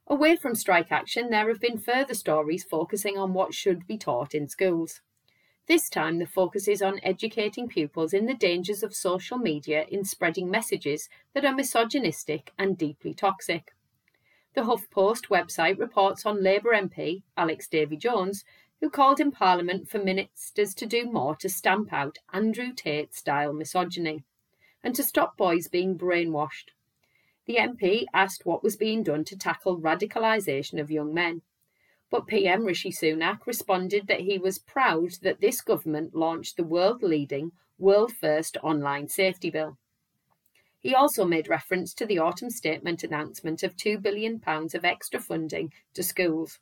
[0.08, 4.36] Away from strike action, there have been further stories focusing on what should be taught
[4.36, 5.00] in schools.
[5.68, 10.04] This time, the focus is on educating pupils in the dangers of social media in
[10.04, 13.74] spreading messages that are misogynistic and deeply toxic.
[14.56, 18.44] The HuffPost website reports on Labour MP Alex Davies-Jones,
[18.82, 23.54] who called in Parliament for ministers to do more to stamp out Andrew Tate style
[23.54, 24.24] misogyny
[24.84, 26.72] and to stop boys being brainwashed.
[27.46, 31.42] The MP asked what was being done to tackle radicalisation of young men.
[32.10, 37.02] But PM Rishi Sunak responded that he was proud that this government launched the world
[37.02, 39.78] leading, world first online safety bill.
[40.80, 45.74] He also made reference to the autumn statement announcement of £2 billion of extra funding
[45.96, 46.60] to schools.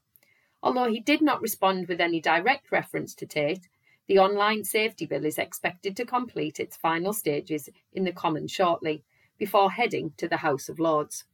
[0.64, 3.68] Although he did not respond with any direct reference to Tate,
[4.08, 9.04] the online safety bill is expected to complete its final stages in the Commons shortly,
[9.38, 11.26] before heading to the House of Lords.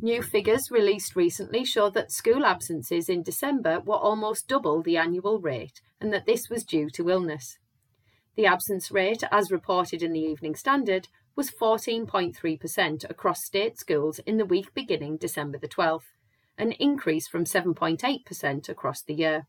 [0.00, 5.38] New figures released recently show that school absences in December were almost double the annual
[5.38, 7.58] rate and that this was due to illness.
[8.34, 14.38] The absence rate, as reported in the Evening Standard, was 14.3% across state schools in
[14.38, 16.10] the week beginning December the 12th,
[16.62, 19.46] an increase from 7.8% across the year.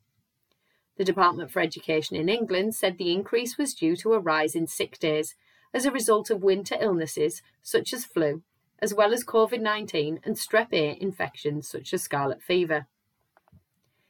[0.97, 4.65] The Department for Education in England said the increase was due to a rise in
[4.65, 5.35] sick days
[5.73, 8.41] as a result of winter illnesses such as flu,
[8.79, 12.87] as well as COVID 19 and strep A infections such as scarlet fever.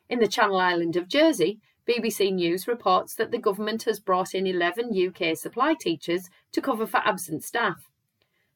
[0.09, 4.47] In the Channel Island of Jersey, BBC News reports that the government has brought in
[4.47, 7.89] 11 UK supply teachers to cover for absent staff.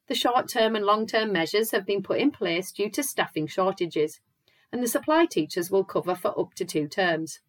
[0.06, 3.46] The short term and long term measures have been put in place due to staffing
[3.46, 4.20] shortages,
[4.72, 7.40] and the supply teachers will cover for up to two terms.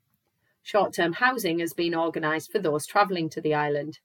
[0.63, 3.99] Short term housing has been organised for those travelling to the island.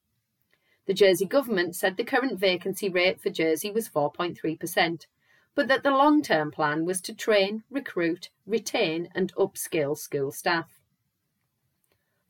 [0.86, 5.06] The Jersey government said the current vacancy rate for Jersey was 4.3%,
[5.54, 10.80] but that the long term plan was to train, recruit, retain, and upskill school staff.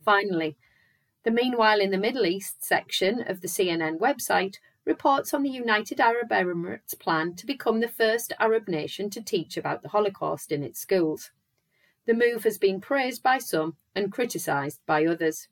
[0.05, 0.57] Finally,
[1.25, 6.01] the Meanwhile in the Middle East section of the CNN website reports on the United
[6.01, 10.63] Arab Emirates plan to become the first Arab nation to teach about the Holocaust in
[10.63, 11.31] its schools.
[12.07, 15.49] The move has been praised by some and criticised by others.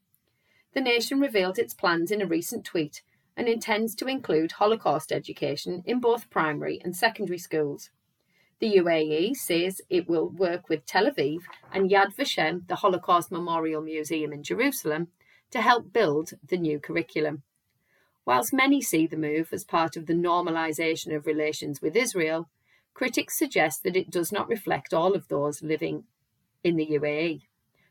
[0.74, 3.02] The nation revealed its plans in a recent tweet
[3.36, 7.90] and intends to include Holocaust education in both primary and secondary schools.
[8.58, 11.40] The UAE says it will work with Tel Aviv
[11.72, 15.08] and Yad Vashem, the Holocaust Memorial Museum in Jerusalem,
[15.50, 17.42] to help build the new curriculum.
[18.24, 22.48] Whilst many see the move as part of the normalisation of relations with Israel,
[22.94, 26.04] critics suggest that it does not reflect all of those living
[26.62, 27.42] in the UAE,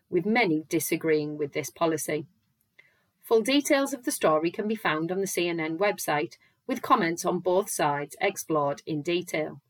[0.10, 2.28] with many disagreeing with this policy.
[3.24, 7.39] Full details of the story can be found on the CNN website, with comments on
[7.39, 9.62] both sides explored in detail.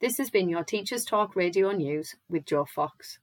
[0.00, 3.18] This has been your Teachers Talk Radio News with Joe Fox.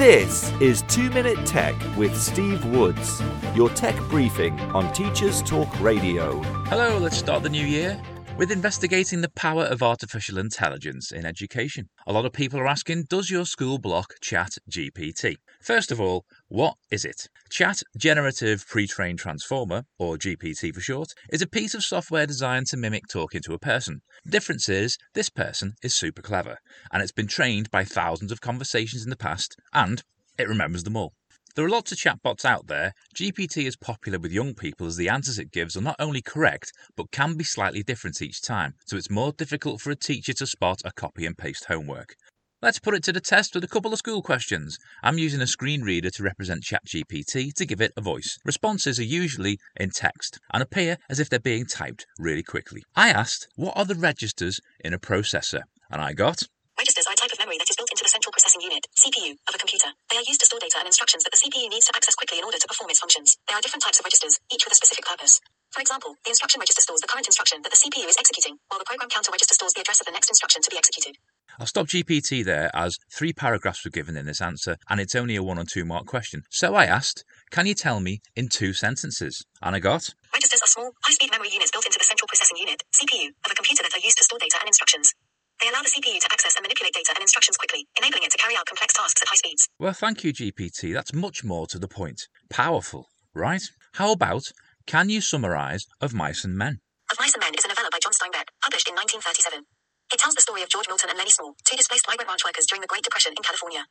[0.00, 3.22] This is 2 Minute Tech with Steve Woods,
[3.54, 6.40] your tech briefing on Teachers Talk Radio.
[6.68, 8.00] Hello, let's start the new year
[8.40, 11.90] with investigating the power of artificial intelligence in education.
[12.06, 15.36] A lot of people are asking Does your school block Chat GPT?
[15.60, 17.28] First of all, what is it?
[17.50, 22.68] Chat Generative Pre trained Transformer, or GPT for short, is a piece of software designed
[22.68, 24.00] to mimic talking to a person.
[24.24, 26.56] The difference is this person is super clever,
[26.90, 30.02] and it's been trained by thousands of conversations in the past, and
[30.38, 31.12] it remembers them all.
[31.56, 32.94] There are lots of chatbots out there.
[33.12, 36.72] GPT is popular with young people as the answers it gives are not only correct,
[36.96, 40.46] but can be slightly different each time, so it's more difficult for a teacher to
[40.46, 42.14] spot a copy and paste homework.
[42.62, 44.78] Let's put it to the test with a couple of school questions.
[45.02, 48.38] I'm using a screen reader to represent ChatGPT to give it a voice.
[48.44, 52.84] Responses are usually in text and appear as if they're being typed really quickly.
[52.94, 55.62] I asked, What are the registers in a processor?
[55.90, 56.42] And I got
[56.78, 59.36] Registers are a type of memory that is built into the central processing unit, CPU,
[59.48, 59.79] of a computer.
[60.10, 62.42] They are used to store data and instructions that the CPU needs to access quickly
[62.42, 63.38] in order to perform its functions.
[63.46, 65.38] There are different types of registers, each with a specific purpose.
[65.70, 68.82] For example, the instruction register stores the current instruction that the CPU is executing, while
[68.82, 71.14] the program counter register stores the address of the next instruction to be executed.
[71.60, 75.36] I'll stop GPT there as three paragraphs were given in this answer and it's only
[75.36, 76.42] a one or two mark question.
[76.50, 79.46] So I asked, Can you tell me in two sentences?
[79.62, 82.56] And I got Registers are small, high speed memory units built into the central processing
[82.58, 85.14] unit, CPU, of a computer that are used to store data and instructions.
[85.60, 88.38] They allow the CPU to access and manipulate data and instructions quickly, enabling it to
[88.38, 89.68] carry out complex tasks at high speeds.
[89.78, 90.94] Well, thank you, GPT.
[90.94, 92.28] That's much more to the point.
[92.48, 93.62] Powerful, right?
[93.94, 94.52] How about
[94.86, 96.80] Can you summarise Of Mice and Men?
[97.12, 99.66] Of Mice and Men is a novella by John Steinbeck, published in 1937.
[100.12, 102.66] It tells the story of George Milton and Lenny Small, two displaced migrant ranch workers
[102.66, 103.84] during the Great Depression in California.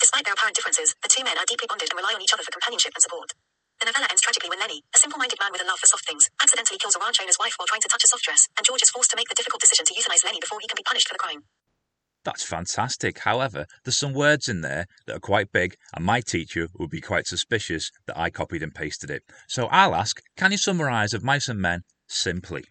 [0.00, 2.44] Despite their apparent differences, the two men are deeply bonded and rely on each other
[2.44, 3.32] for companionship and support.
[3.80, 6.06] The novella ends tragically when Lenny, a simple minded man with a love for soft
[6.06, 8.64] things, accidentally kills a ranch owner's wife while trying to touch a soft dress, and
[8.64, 10.82] George is forced to make the difficult decision to euthanize Lenny before he can be
[10.82, 11.44] punished for the crime.
[12.24, 13.20] That's fantastic.
[13.20, 17.00] However, there's some words in there that are quite big, and my teacher would be
[17.00, 19.22] quite suspicious that I copied and pasted it.
[19.46, 22.64] So I'll ask Can you summarise Of Mice and Men simply?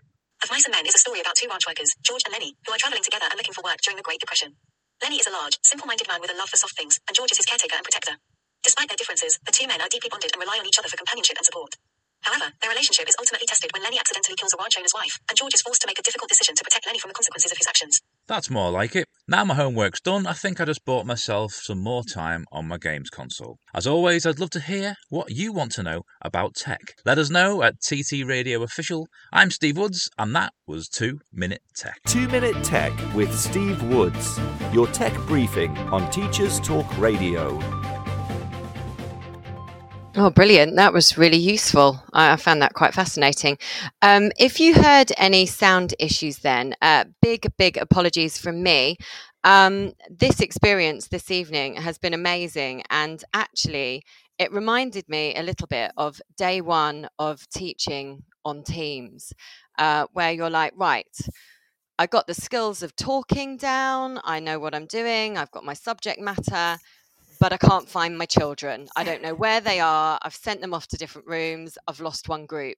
[0.43, 2.73] Of Mice and Men is a story about two ranch workers, George and Lenny, who
[2.73, 4.55] are traveling together and looking for work during the Great Depression.
[5.01, 7.31] Lenny is a large, simple minded man with a love for soft things, and George
[7.31, 8.17] is his caretaker and protector.
[8.65, 10.97] Despite their differences, the two men are deeply bonded and rely on each other for
[10.97, 11.75] companionship and support.
[12.21, 15.37] However, their relationship is ultimately tested when Lenny accidentally kills a ranch owner's wife, and
[15.37, 17.59] George is forced to make a difficult decision to protect Lenny from the consequences of
[17.59, 18.01] his actions.
[18.25, 19.05] That's more like it.
[19.27, 22.79] Now my homework's done, I think I just bought myself some more time on my
[22.79, 23.59] games console.
[23.75, 26.81] As always, I'd love to hear what you want to know about tech.
[27.05, 29.07] Let us know at TT Radio Official.
[29.31, 31.99] I'm Steve Woods, and that was 2 Minute Tech.
[32.07, 34.39] 2 Minute Tech with Steve Woods,
[34.73, 37.84] your tech briefing on Teachers Talk Radio.
[40.17, 40.77] Oh, brilliant.
[40.77, 42.01] That was really useful.
[42.13, 43.57] I, found that quite fascinating.
[44.01, 48.95] Um, if you heard any sound issues, then uh, big, big apologies from me.
[49.43, 52.83] Um, this experience this evening has been amazing.
[52.89, 54.03] And actually,
[54.39, 59.33] it reminded me a little bit of day one of teaching on Teams,
[59.77, 61.13] uh, where you're like, right,
[61.99, 64.21] I got the skills of talking down.
[64.23, 65.37] I know what I'm doing.
[65.37, 66.77] I've got my subject matter
[67.39, 68.87] but I can't find my children.
[68.95, 70.19] I don't know where they are.
[70.21, 71.77] I've sent them off to different rooms.
[71.87, 72.77] I've lost one group.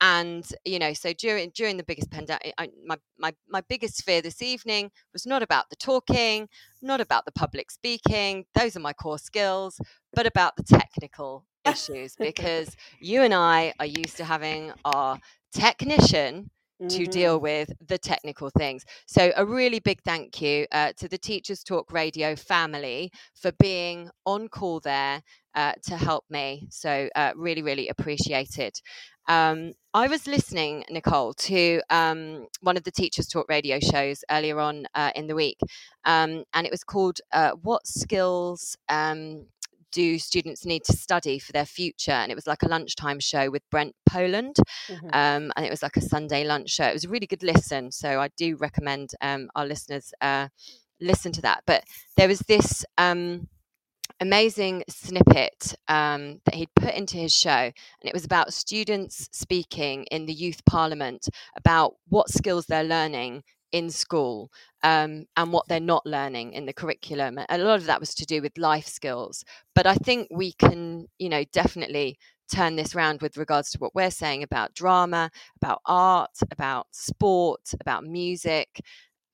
[0.00, 2.54] And you know, so during during the biggest pandemic,
[2.86, 6.48] my my my biggest fear this evening was not about the talking,
[6.80, 8.44] not about the public speaking.
[8.54, 9.80] Those are my core skills,
[10.12, 15.18] but about the technical issues because you and I are used to having our
[15.52, 16.50] technician
[16.88, 17.08] to Mhm.
[17.08, 18.84] deal with the technical things.
[19.06, 24.10] So, a really big thank you uh, to the Teachers Talk Radio family for being
[24.26, 25.22] on call there
[25.54, 26.66] uh, to help me.
[26.70, 28.80] So, uh, really, really appreciated.
[29.28, 34.58] Um, I was listening, Nicole, to um, one of the Teachers Talk radio shows earlier
[34.60, 35.58] on uh, in the week,
[36.04, 39.46] um, and it was called uh, What Skills um,
[39.92, 42.12] Do Students Need to Study for Their Future?
[42.12, 44.56] And it was like a lunchtime show with Brent Poland
[44.88, 45.10] Mhm.
[45.12, 46.84] um, and it was like a Sunday lunch show.
[46.86, 50.48] It was a really good listen, so I do recommend um, our listeners uh,
[51.00, 51.62] listen to that.
[51.66, 51.84] But
[52.16, 53.48] there was this um,
[54.20, 57.72] amazing snippet um, that he'd put into his show, and
[58.04, 63.42] it was about students speaking in the youth parliament about what skills they're learning
[63.72, 64.50] in school
[64.82, 67.38] um, and what they're not learning in the curriculum.
[67.48, 71.06] A lot of that was to do with life skills, but I think we can,
[71.18, 72.18] you know, definitely
[72.52, 77.60] turn this round with regards to what we're saying about drama, about art, about sport,
[77.80, 78.80] about music,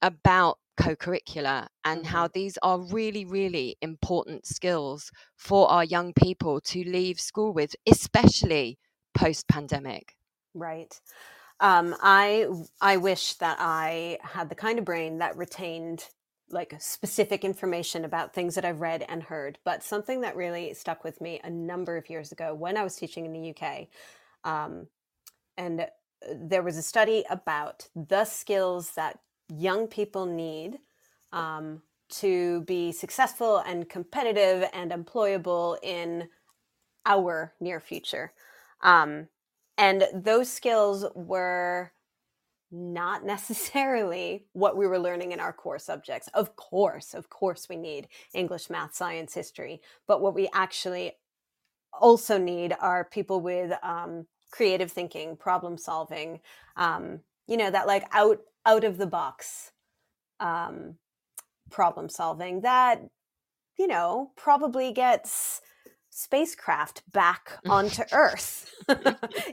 [0.01, 6.83] about co-curricular and how these are really really important skills for our young people to
[6.83, 8.77] leave school with especially
[9.13, 10.15] post pandemic
[10.55, 10.99] Right.
[11.59, 12.47] Um, I
[12.81, 16.05] I wish that I had the kind of brain that retained
[16.49, 19.57] like specific information about things that I've read and heard.
[19.65, 22.95] But something that really stuck with me a number of years ago when I was
[22.95, 23.87] teaching in the UK,
[24.43, 24.87] um,
[25.57, 25.87] and
[26.33, 30.79] there was a study about the skills that young people need
[31.33, 36.29] um, to be successful and competitive and employable in
[37.05, 38.33] our near future.
[38.81, 39.27] Um,
[39.77, 41.91] and those skills were
[42.71, 46.27] not necessarily what we were learning in our core subjects.
[46.33, 49.81] Of course, of course, we need English, math, science, history.
[50.07, 51.13] But what we actually
[51.93, 56.39] also need are people with um, creative thinking, problem solving,
[56.75, 59.71] um, you know, that like out out of the box
[60.39, 60.95] um,
[61.69, 63.01] problem solving that
[63.77, 65.61] you know probably gets
[66.15, 68.73] spacecraft back onto Earth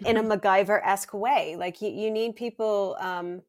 [0.06, 1.56] in a MacGyver esque way.
[1.58, 3.42] Like you, you need people um,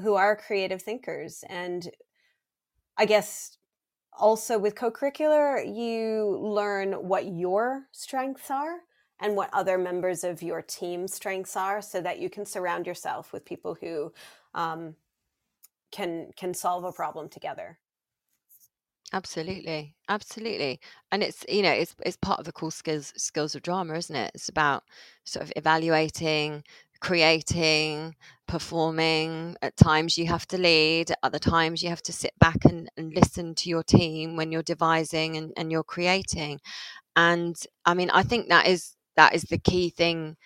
[0.00, 1.42] who are creative thinkers.
[1.48, 1.90] And
[2.96, 3.58] I guess
[4.16, 8.76] also with co curricular, you learn what your strengths are
[9.20, 13.32] and what other members of your team strengths are so that you can surround yourself
[13.32, 14.12] with people who
[14.54, 14.94] um,
[15.90, 17.78] can can solve a problem together
[19.12, 20.80] Absolutely, absolutely,
[21.12, 24.16] and it's you know it's it's part of the cool skills skills of drama, isn't
[24.16, 24.32] it?
[24.34, 24.82] It's about
[25.24, 26.64] sort of evaluating,
[27.00, 28.16] creating,
[28.48, 29.56] performing.
[29.62, 32.88] At times you have to lead, at other times you have to sit back and,
[32.96, 36.58] and listen to your team when you're devising and, and you're creating.
[37.16, 40.36] And I mean, I think that is that is the key thing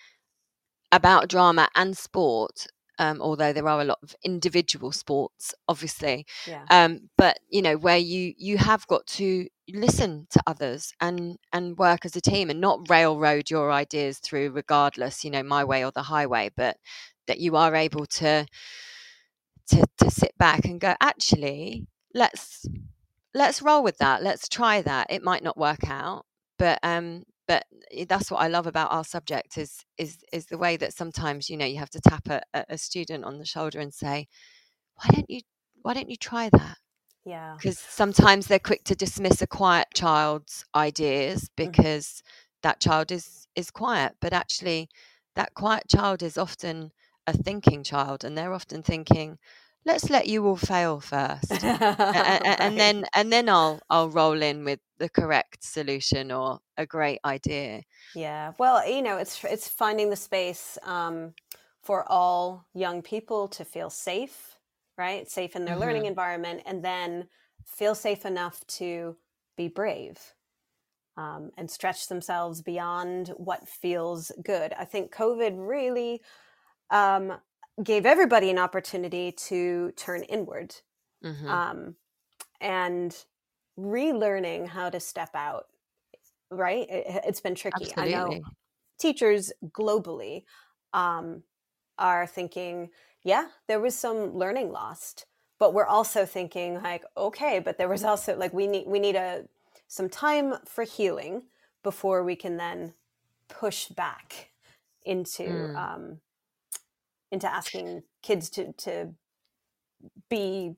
[0.91, 2.67] about drama and sport
[2.99, 6.25] um, although there are a lot of individual sports, obviously.
[6.45, 11.37] yeah Um, but you know, where you you have got to listen to others and
[11.53, 15.63] and work as a team and not railroad your ideas through, regardless, you know, my
[15.63, 16.77] way or the highway, but
[17.27, 18.45] that you are able to
[19.67, 22.65] to to sit back and go, actually, let's
[23.33, 24.23] let's roll with that.
[24.23, 25.07] Let's try that.
[25.09, 26.25] It might not work out,
[26.57, 27.65] but um, but
[28.09, 31.57] that's what I love about our subject is is is the way that sometimes you
[31.57, 34.27] know you have to tap a, a student on the shoulder and say,
[34.97, 35.41] why don't you
[35.83, 36.77] why don't you try that?
[37.25, 41.81] yeah Because sometimes they're quick to dismiss a quiet child's ideas Mm-hmm.
[41.81, 42.23] because
[42.63, 44.89] that child is is quiet, but actually
[45.35, 46.91] that quiet child is often
[47.27, 49.39] a thinking child, and they're often thinking,
[49.85, 51.63] let's let you all fail first.
[52.11, 56.31] A- a- a- and then and then I'll I'll roll in with the correct solution
[56.31, 57.83] or a great idea.
[58.13, 61.33] Yeah, well, you know, it's it's finding the space um,
[61.83, 64.57] for all young people to feel safe,
[64.97, 65.29] right?
[65.29, 67.29] Safe in their learning environment, and then
[67.65, 69.17] feel safe enough to
[69.55, 70.33] be brave
[71.17, 74.73] um, and stretch themselves beyond what feels good.
[74.73, 76.21] I think COVID really
[76.91, 77.39] um,
[77.83, 80.75] gave everybody an opportunity to turn inward
[81.21, 81.47] Mhm.
[81.47, 81.95] um,
[82.61, 83.25] and
[83.79, 85.67] relearning how to step out.
[86.51, 86.89] Right?
[86.89, 87.93] It, it's been tricky.
[87.97, 88.41] I know
[88.99, 90.45] teachers globally
[90.93, 91.43] um,
[91.97, 92.91] are thinking,
[93.23, 95.25] yeah, there was some learning lost,
[95.59, 99.15] but we're also thinking like, okay, but there was also like we need we need
[99.15, 99.47] a
[99.87, 101.43] some time for healing
[101.83, 102.93] before we can then
[103.49, 104.51] push back
[105.05, 105.75] into Mm.
[105.75, 106.21] um,
[107.31, 109.13] into asking kids to to
[110.29, 110.75] be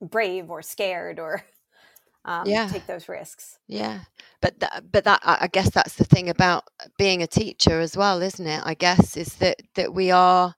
[0.00, 1.42] brave or scared or
[2.24, 2.68] um, Yeah.
[2.68, 3.58] take those risks.
[3.68, 4.00] Yeah,
[4.40, 6.64] but that, but that I guess that's the thing about
[6.98, 8.62] being a teacher as well, isn't it?
[8.64, 10.54] I guess is that that we are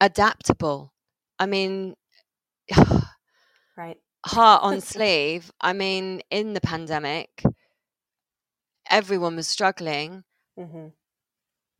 [0.00, 0.92] adaptable.
[1.38, 1.94] I mean,
[3.76, 3.98] Right.
[4.24, 5.52] heart on sleeve.
[5.60, 7.42] I mean, in the pandemic,
[8.90, 10.24] everyone was struggling,
[10.58, 10.88] mm-hmm.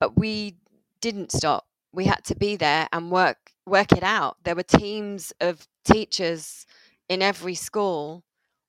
[0.01, 0.57] but we
[1.01, 1.67] didn't stop.
[1.97, 4.37] We had to be there and work work it out.
[4.45, 6.67] There were teams of teachers
[7.09, 8.23] in every school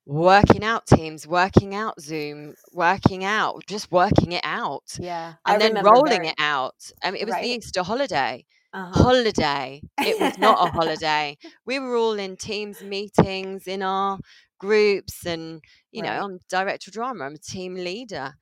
[0.05, 5.33] working out teams, working out Zoom, working out, just working it out, Yeah.
[5.45, 6.75] I and then rolling it out.
[7.03, 8.45] I mean, it was the Easter holiday.
[8.73, 9.03] Uh-huh.
[9.03, 9.81] Holiday.
[9.99, 11.37] It was not a holiday.
[11.65, 14.19] We were all in teams meetings in our
[14.59, 15.61] groups, and
[15.91, 16.23] you know, Right.
[16.23, 17.25] I'm director of drama.
[17.25, 18.35] I'm a team leader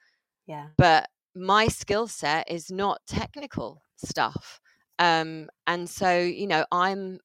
[0.47, 0.67] Yeah.
[0.77, 4.59] but my skill set is not technical stuff
[4.99, 7.19] um and so you know i'm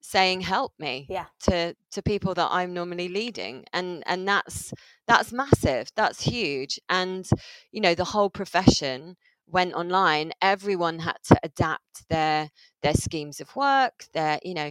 [0.00, 1.26] saying help me Yeah.
[1.40, 4.72] to to people that i'm normally leading and and that's
[5.06, 7.28] that's massive that's huge and
[7.72, 9.16] you know the whole profession
[9.48, 12.50] went online everyone had to adapt their
[12.82, 14.70] their schemes of work their you know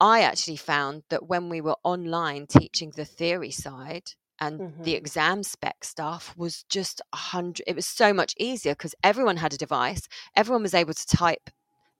[0.00, 4.96] i actually found that when we were online teaching the theory side and the Mhm.
[4.96, 9.52] exam spec stuff was just a hundred it was so much easier because everyone had
[9.54, 10.02] a device
[10.36, 11.50] everyone was able to type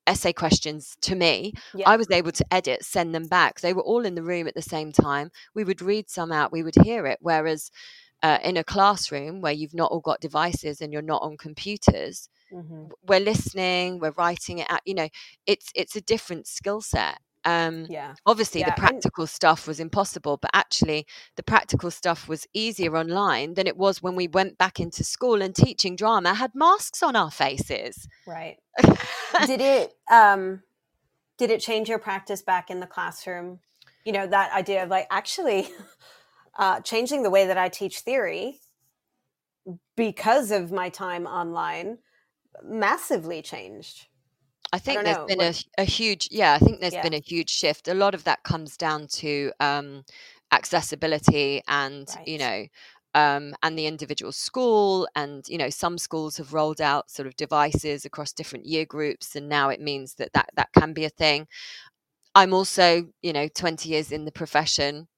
[0.07, 1.89] essay questions to me Yeah.
[1.89, 4.55] i was able to edit send them back they were all in the room at
[4.55, 7.70] the same time we would read some out we would hear it whereas
[8.22, 12.28] uh, in a classroom where you've not all got devices and you're not on computers
[12.51, 12.91] Mhm.
[13.07, 15.09] we're listening we're writing it out you know
[15.47, 18.14] it's it's a different skill set um Yeah.
[18.26, 22.97] obviously Yeah, the and- practical stuff was impossible but actually the practical stuff was easier
[22.97, 27.03] online than it was when we went back into school and teaching drama had masks
[27.03, 28.57] on our faces Right.
[29.47, 30.62] did it um
[31.38, 33.61] did it change your practice back in the classroom
[34.05, 35.68] you know that idea of like actually
[36.59, 38.61] uh changing the way that i teach theory
[39.97, 41.99] because of my time online
[42.64, 44.07] massively changed
[44.73, 47.03] I think don't there's know, been a, a huge, yeah, I think there's Yeah.
[47.03, 47.89] been a huge shift.
[47.89, 50.05] A lot of that comes down to um,
[50.53, 52.67] accessibility and, you know,
[53.14, 55.09] um, and the individual school.
[55.14, 59.37] And, you know, some schools have rolled out sort of devices across different year groups.
[59.37, 61.47] And now it means that that, that can be a thing.
[62.35, 65.09] I'm also, you know, 20 years in the profession,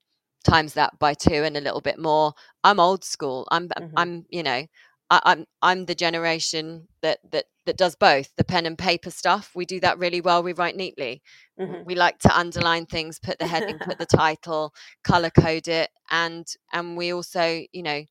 [0.44, 2.34] times that by two and a little bit more.
[2.64, 3.48] I'm old school.
[3.52, 3.96] I'm, Mhm.
[3.96, 4.66] I'm, you know,
[5.10, 9.52] I, I'm I'm the generation that that that does both the pen and paper stuff.
[9.54, 10.42] We do that really well.
[10.42, 11.22] We write neatly.
[11.58, 11.84] Mhm.
[11.84, 16.46] We like to underline things, put the heading, put the title, color code it, and
[16.72, 18.04] and we also you know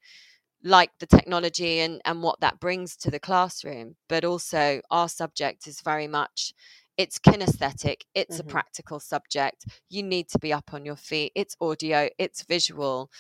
[0.64, 3.96] like the technology and and what that brings to the classroom.
[4.10, 6.54] But also our subject is very much
[6.98, 8.42] it's kinesthetic it's Mhm.
[8.42, 13.12] a practical subject you need to be up on your feet it's audio it's visual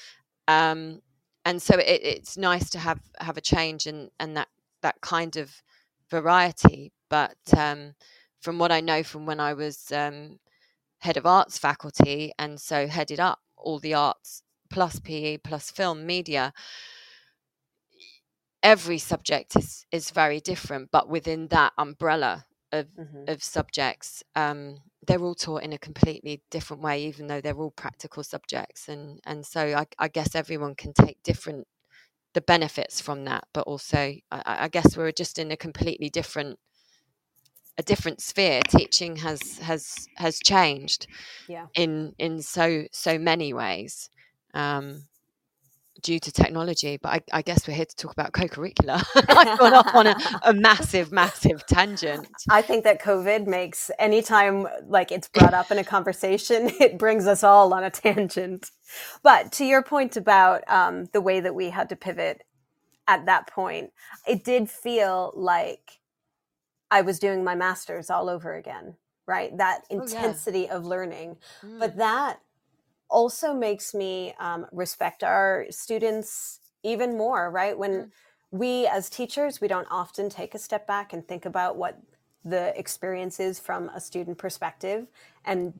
[0.47, 1.01] um
[1.45, 4.49] and so it, it's nice to have have a change and and that
[4.81, 5.61] that kind of
[6.09, 7.93] variety but um
[8.41, 10.39] from what i know from when i was um
[10.99, 14.41] head of arts faculty and so headed up all the arts
[14.71, 16.53] plus pe plus film media
[18.63, 23.29] every subject is is very different but within that umbrella of Mhm.
[23.29, 27.71] of subjects um they're all taught in a completely different way even though they're all
[27.71, 31.67] practical subjects and and so i, I guess everyone can take different
[32.38, 36.59] the benefits from that but also I, I guess we're just in a completely different
[37.79, 41.07] a different sphere teaching has has has changed
[41.47, 41.65] Yeah.
[41.73, 44.11] in in so so many ways
[44.53, 45.07] um
[46.03, 49.73] due to technology but I, I guess we're here to talk about co-curricular i've gone
[49.73, 55.27] off on a, a massive massive tangent I think that COVID makes anytime like it's
[55.27, 58.71] brought up in a conversation, it brings us all on a tangent.
[59.23, 62.43] But to your point about um, the way that we had to pivot
[63.07, 63.91] at that point,
[64.27, 65.99] it did feel like
[66.89, 68.95] I was doing my master's all over again,
[69.27, 69.55] right?
[69.57, 70.01] That Oh, yeah.
[70.03, 71.37] intensity of learning.
[71.63, 71.79] Mm.
[71.79, 72.39] But that
[73.09, 77.77] also makes me um, respect our students even more, right?
[77.77, 78.11] When Mm.
[78.51, 81.99] we as teachers, we don't often take a step back and think about what
[82.45, 85.07] the experience is from a student perspective.
[85.45, 85.79] And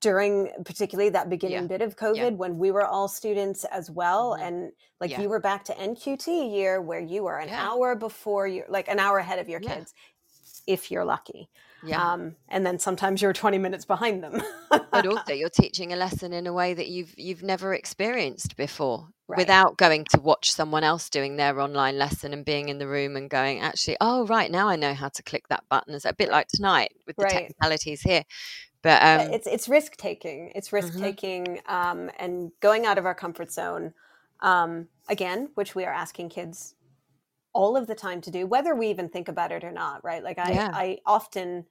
[0.00, 1.68] during particularly that beginning Yeah.
[1.68, 4.42] bit of COVID, when we were all students as well, Mhm.
[4.42, 5.22] and like Yeah.
[5.22, 7.68] you were back to NQT year where you were an Yeah.
[7.68, 9.74] hour before you, like an hour ahead of your Yeah.
[9.74, 9.94] kids,
[10.66, 11.50] if you're lucky.
[11.82, 14.42] Yeah Um, and then sometimes you're 20 minutes behind them.
[14.92, 19.08] but also you're teaching a lesson in a way that you've you've never experienced before
[19.28, 19.38] Right.
[19.38, 23.14] without going to watch someone else doing their online lesson and being in the room
[23.14, 26.14] and going actually oh right now i know how to click that button it's a
[26.14, 27.34] bit like tonight with the Right.
[27.34, 28.22] technicalities here
[28.82, 30.52] but um it's it's risk taking.
[30.54, 31.00] It's risk Mhm.
[31.00, 33.92] taking um, and going out of our comfort zone.
[34.40, 36.74] Um, again, which we are asking kids
[37.52, 40.04] all of the time to do, whether we even think about it or not.
[40.04, 40.22] Right?
[40.22, 40.70] Like I, Yeah.
[40.72, 41.66] I often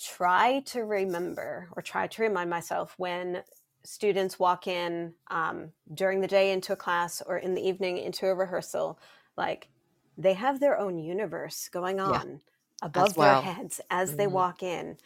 [0.00, 3.42] try to remember or try to remind myself when
[3.84, 8.26] students walk in um, during the day into a class or in the evening into
[8.26, 8.98] a rehearsal,
[9.36, 9.68] like
[10.16, 12.40] they have their own universe going on
[12.82, 13.42] above well.
[13.42, 14.32] their heads as they Mhm.
[14.32, 14.96] walk in.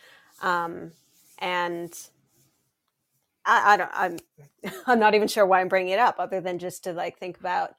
[0.43, 0.93] Um,
[1.39, 1.93] and
[3.45, 4.19] I, I don't, I'm,
[4.87, 7.39] I'm not even sure why I'm bringing it up other than just to like think
[7.39, 7.75] about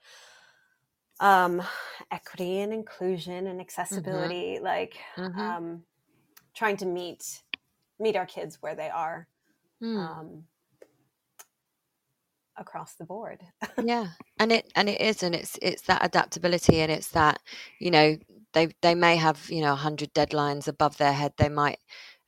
[1.19, 1.61] um,
[2.11, 5.83] equity and inclusion and accessibility, like mhm, um,
[6.55, 7.43] trying to meet,
[7.99, 9.27] meet our kids where they are
[9.83, 9.97] mm.
[9.97, 10.43] um,
[12.57, 13.41] across the board.
[13.79, 14.07] yeah
[14.39, 17.39] and it and it is and it's it's that adaptability and it's that
[17.79, 18.17] you know
[18.53, 21.79] they they may have you know 100 deadlines above their head they might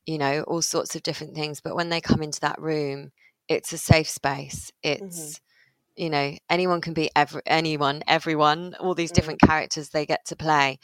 [0.05, 3.11] you know all sorts of different things but when they come into that room
[3.47, 5.39] it's a safe space it's
[5.99, 9.13] you know anyone can be every anyone everyone all these Mhm.
[9.13, 10.79] different characters they get to play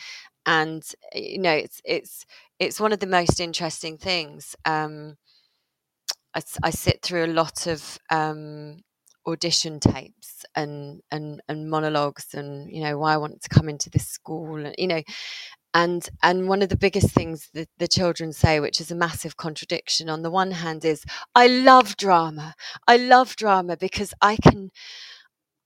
[0.46, 2.26] and you know it's it's
[2.60, 5.18] it's one of the most interesting things um
[6.36, 8.80] I, I sit through a lot of um,
[9.28, 13.90] audition tapes and, and and monologues and you know why I wanted to come into
[13.90, 15.02] this school and you know
[15.76, 19.36] and and one of the biggest things that the children say which is a massive
[19.36, 21.04] contradiction on the one hand is
[21.36, 22.56] I love drama.
[22.88, 24.72] I love drama because I can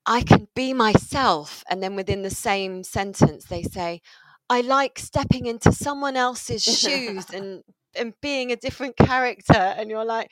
[0.07, 1.64] I can be myself.
[1.70, 4.01] And then within the same sentence they say
[4.49, 7.64] I like stepping into someone else's shoes and
[7.95, 9.53] and being a different character.
[9.78, 10.32] And you're like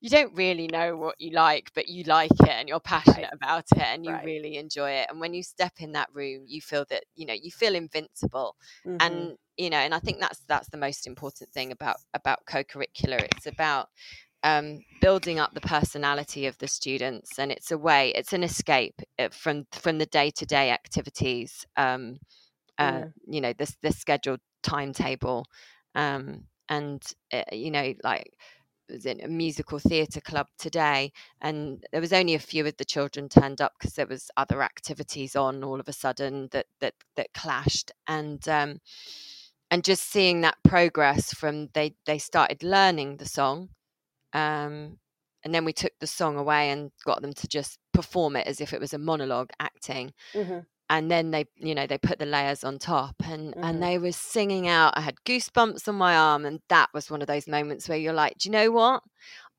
[0.00, 3.32] you don't really know what you like but you like it and you're passionate Right.
[3.32, 4.22] about it and you Right.
[4.22, 7.34] really enjoy it and when you step in that room you feel that you know
[7.34, 8.96] you feel invincible Mhm.
[9.00, 13.22] and you know and i think that's that's the most important thing about about co-curricular
[13.30, 13.88] it's about
[14.42, 19.00] um, building up the personality of the students and it's a way it's an escape
[19.18, 22.18] uh, from from the day-to-day activities um,
[22.78, 23.12] uh, Mm.
[23.26, 25.46] you know the, the scheduled timetable
[25.94, 28.32] um, and uh, you know like
[28.90, 32.84] was in a musical theatre club today and there was only a few of the
[32.84, 36.94] children turned up because there was other activities on all of a sudden that that
[37.16, 38.80] that clashed and um
[39.70, 43.68] and just seeing that progress from they they started learning the song
[44.32, 44.98] um
[45.42, 48.60] and then we took the song away and got them to just perform it as
[48.60, 50.66] if it was a monologue acting Mhm.
[50.90, 53.64] And then they you know they put the layers on top and Mhm.
[53.64, 57.22] and they were singing out i had goosebumps on my arm and that was one
[57.22, 59.02] of those moments where you're like do you know what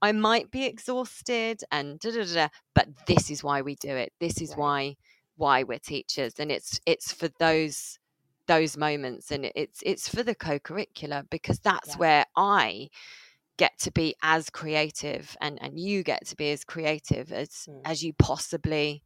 [0.02, 3.90] i might be exhausted and da, da, da, da, but this is why we do
[3.90, 4.58] it this is Right.
[4.58, 4.96] why
[5.38, 7.98] why we're teachers and it's it's for those
[8.48, 11.98] those moments and it's it's for the co-curricular because that's Yeah.
[11.98, 12.90] where i
[13.58, 17.82] get to be as creative and and you get to be as creative as Mm.
[17.86, 19.04] as you possibly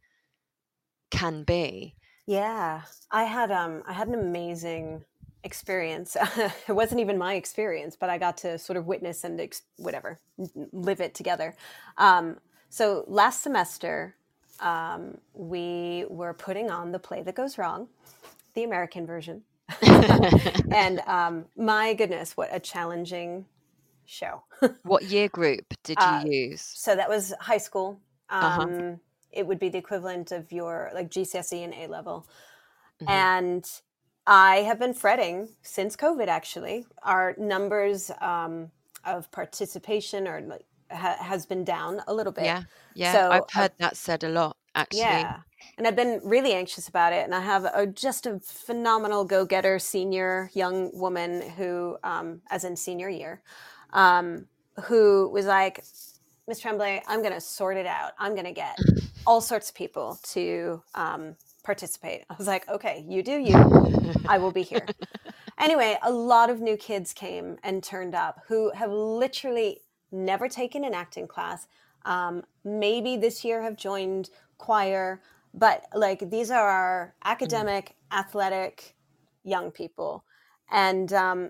[1.11, 1.95] can be
[2.25, 5.03] Yeah, I had um I had an amazing
[5.43, 6.17] experience.
[6.67, 10.19] it wasn't even my experience, but I got to sort of witness and ex- whatever
[10.71, 11.55] live it together.
[11.97, 12.37] Um,
[12.69, 14.15] so last semester,
[14.59, 17.89] um, we were putting on the play that goes wrong,
[18.55, 19.43] the American version,
[20.71, 23.45] and um, my goodness, what a challenging
[24.05, 24.43] show.
[24.83, 26.77] What year group did you Uh, use?
[26.77, 28.01] So that was high school.
[28.41, 28.67] Uh-huh.
[29.35, 32.27] It would be the equivalent of your like GCSE and A level.
[33.01, 33.09] Mhm.
[33.09, 33.81] And
[34.27, 36.27] I have been fretting since COVID.
[36.27, 38.71] Actually, our numbers um,
[39.03, 42.45] of participation or like ha- has been down a little bit.
[42.45, 42.63] Yeah,
[42.93, 43.13] yeah.
[43.13, 45.01] So, I've uh, heard that said a lot, actually.
[45.01, 45.37] Yeah.
[45.77, 47.23] And I've been really anxious about it.
[47.25, 52.63] And I have a, just a phenomenal go getter senior young woman who, um, as
[52.63, 53.41] in senior year,
[53.91, 54.47] um,
[54.85, 55.83] who was like,
[56.47, 58.11] Miss Tremblay, I'm going to sort it out.
[58.19, 58.77] I'm going to get
[59.27, 62.23] all sorts of people to um, participate.
[62.29, 63.55] I was like, okay, you do you.
[64.27, 64.85] I will be here.
[65.59, 69.81] anyway, a lot of new kids came and turned up who have literally
[70.11, 71.67] never taken an acting class.
[72.05, 74.29] Um, maybe this year have joined
[74.59, 75.23] choir,
[75.55, 78.95] but like these are our academic, athletic
[79.43, 80.23] young people.
[80.71, 81.49] And, um,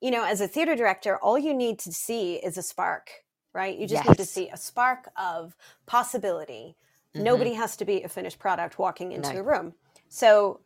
[0.00, 3.10] you know, as a theater director, all you need to see is a spark,
[3.52, 3.76] right?
[3.78, 6.76] You just need to see a spark of possibility.
[7.14, 7.22] Mhm.
[7.22, 9.40] Nobody has to be a finished product walking into No.
[9.40, 9.74] a room.
[10.08, 10.60] So,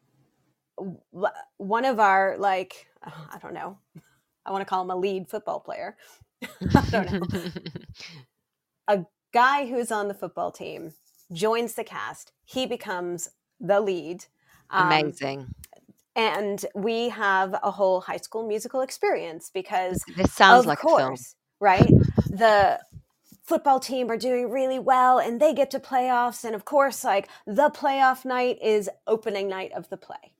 [0.78, 3.78] w- one of our, like, I don't know,
[4.45, 5.97] I want to call him a lead football player.
[6.74, 7.51] I don't know.
[8.89, 10.93] A guy who's on the football team
[11.32, 12.32] joins the cast.
[12.45, 14.26] He becomes the lead.
[14.70, 15.49] Um, Amazing.
[16.14, 20.99] and we have a whole high school musical experience because This sounds like a film.
[21.09, 21.89] course, right?
[22.31, 22.81] The
[23.45, 26.45] football team are doing really well and they get to playoffs.
[26.45, 30.35] And of course, like the playoff night is opening night of the play.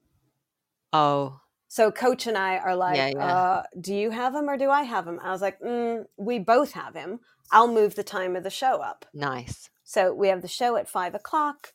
[0.93, 3.27] Oh, So coach and I are like, Yeah, yeah.
[3.37, 5.21] Uh, do you have him or do I have him?
[5.23, 7.21] I was like, mm, we both have him.
[7.51, 9.05] I'll move the time of the show up.
[9.14, 9.71] nice.
[9.89, 11.73] So we have the show at five o'clock.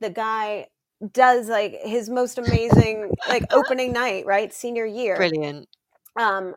[0.00, 0.68] The guy
[1.12, 4.52] does like his most amazing like opening night, right?
[4.52, 5.16] Senior year.
[5.16, 5.68] Brilliant.
[6.16, 6.54] um,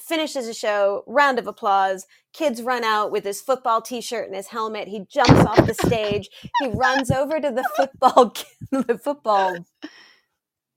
[0.00, 2.06] finishes the show, round of applause.
[2.32, 4.88] Kids run out with his football T-shirt and his helmet.
[4.88, 6.28] He jumps off the stage.
[6.60, 8.34] He runs over to the football
[8.70, 9.56] the football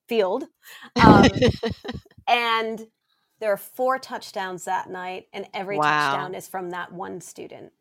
[0.08, 0.46] field,
[0.98, 1.28] um,
[2.28, 2.88] and
[3.40, 6.12] there are four touchdowns that night, and every Wow.
[6.12, 7.72] touchdown is from that one student.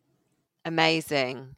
[0.64, 1.56] Amazing.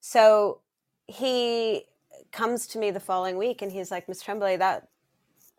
[0.00, 0.60] So
[1.06, 1.84] he
[2.32, 4.88] comes to me the following week, and he's like, "Miss Tremblay, that."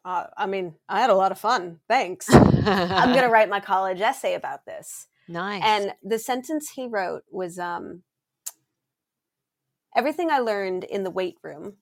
[0.08, 1.82] Uh, I mean, I had a lot of fun.
[1.89, 2.34] Thanks.
[2.34, 5.08] I'm going to write my college essay about this.
[5.28, 5.62] nice.
[5.66, 8.03] And the sentence he wrote was um,
[9.97, 11.74] Everything I learned in the weight room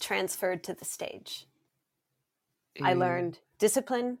[0.00, 1.46] transferred to the stage.
[2.82, 4.18] I learned discipline,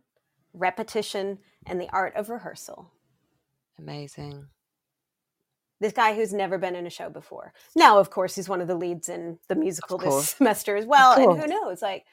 [0.54, 2.90] repetition, and the art of rehearsal.
[3.78, 4.46] amazing.
[5.80, 7.52] This guy who's never been in a show before.
[7.74, 11.12] Now, of course, he's one of the leads in the musical this semester as well.
[11.18, 11.82] And who knows?
[11.82, 12.06] Like,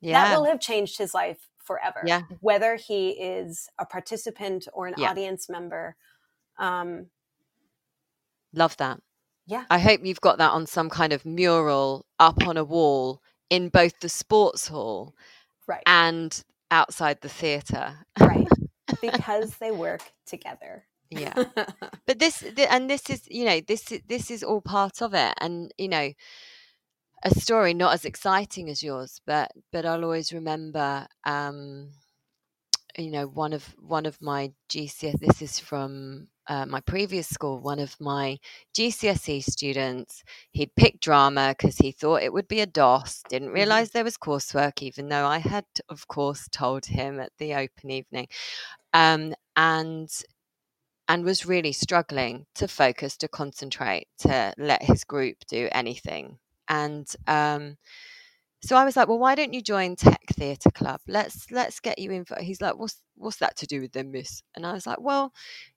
[0.00, 0.24] Yeah.
[0.24, 2.02] that will have changed his life forever.
[2.06, 2.22] Yeah.
[2.40, 5.10] Whether he is a participant or an Yeah.
[5.10, 5.96] audience member.
[6.58, 7.06] Um,
[8.52, 9.00] Love that.
[9.46, 9.64] Yeah.
[9.70, 13.68] I hope you've got that on some kind of mural up on a wall in
[13.68, 15.14] both the sports hall
[15.66, 17.98] right and outside the theatre.
[18.18, 18.46] right
[19.00, 21.34] because they work together yeah.
[22.06, 25.34] But this th- and this is, you know, this this is all part of it
[25.40, 26.12] and you know,
[27.22, 31.90] a story not as exciting as yours, but but I'll always remember um
[32.98, 37.60] you know one of one of my GCSE this is from uh, my previous school
[37.60, 38.38] one of my
[38.74, 43.54] GCSE students he'd picked drama because he thought it would be a DOS didn't Mhm.
[43.54, 47.90] realize there was coursework even though I had of course told him at the open
[47.90, 48.28] evening
[48.92, 50.10] um, and
[51.08, 56.38] and was really struggling to focus to concentrate to let his group do anything
[56.70, 57.76] and um,
[58.62, 61.00] so I was like, well, why don't you join Tech Theatre Club?
[61.08, 62.24] Let's let's get you in.
[62.24, 64.42] For, he's like, what's what's that to do with them, Miss?
[64.54, 65.32] And I was like, well,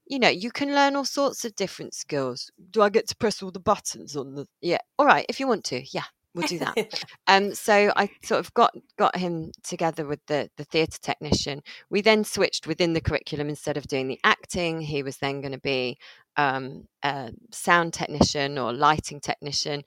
[0.05, 2.51] you know, you can learn all sorts of different skills.
[2.71, 4.47] Do I get to press all the buttons on the?
[4.61, 6.03] Yeah, all right, if you want to, yeah,
[6.35, 6.75] we'll do that.
[7.27, 11.61] um, so I sort of got got him together with the the theatre technician.
[11.89, 14.81] We then switched within the curriculum instead of doing the acting.
[14.81, 15.97] He was then going to be
[16.35, 19.83] um, a sound technician or lighting technician,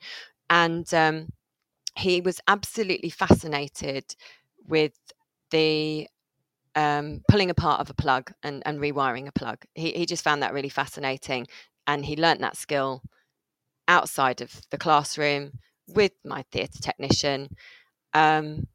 [0.49, 1.27] and um,
[1.95, 4.15] he was absolutely fascinated
[4.67, 4.93] with
[5.51, 6.07] the
[6.75, 9.63] um, pulling apart of a plug and, and rewiring a plug.
[9.73, 11.47] He, he just found that really fascinating.
[11.87, 13.01] And he learnt that skill
[13.87, 15.53] outside of the classroom
[15.87, 17.49] with my theatre technician.
[18.13, 18.67] Um,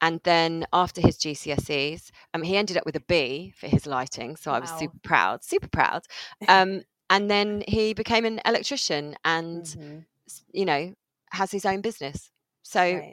[0.00, 4.36] and then after his GCSEs, um, he ended up with a B for his lighting.
[4.36, 6.02] So I was super proud, super proud.
[6.48, 10.04] Um, and then he became an electrician and, Mhm.
[10.52, 10.94] you know,
[11.30, 12.30] has his own business.
[12.62, 13.12] So, right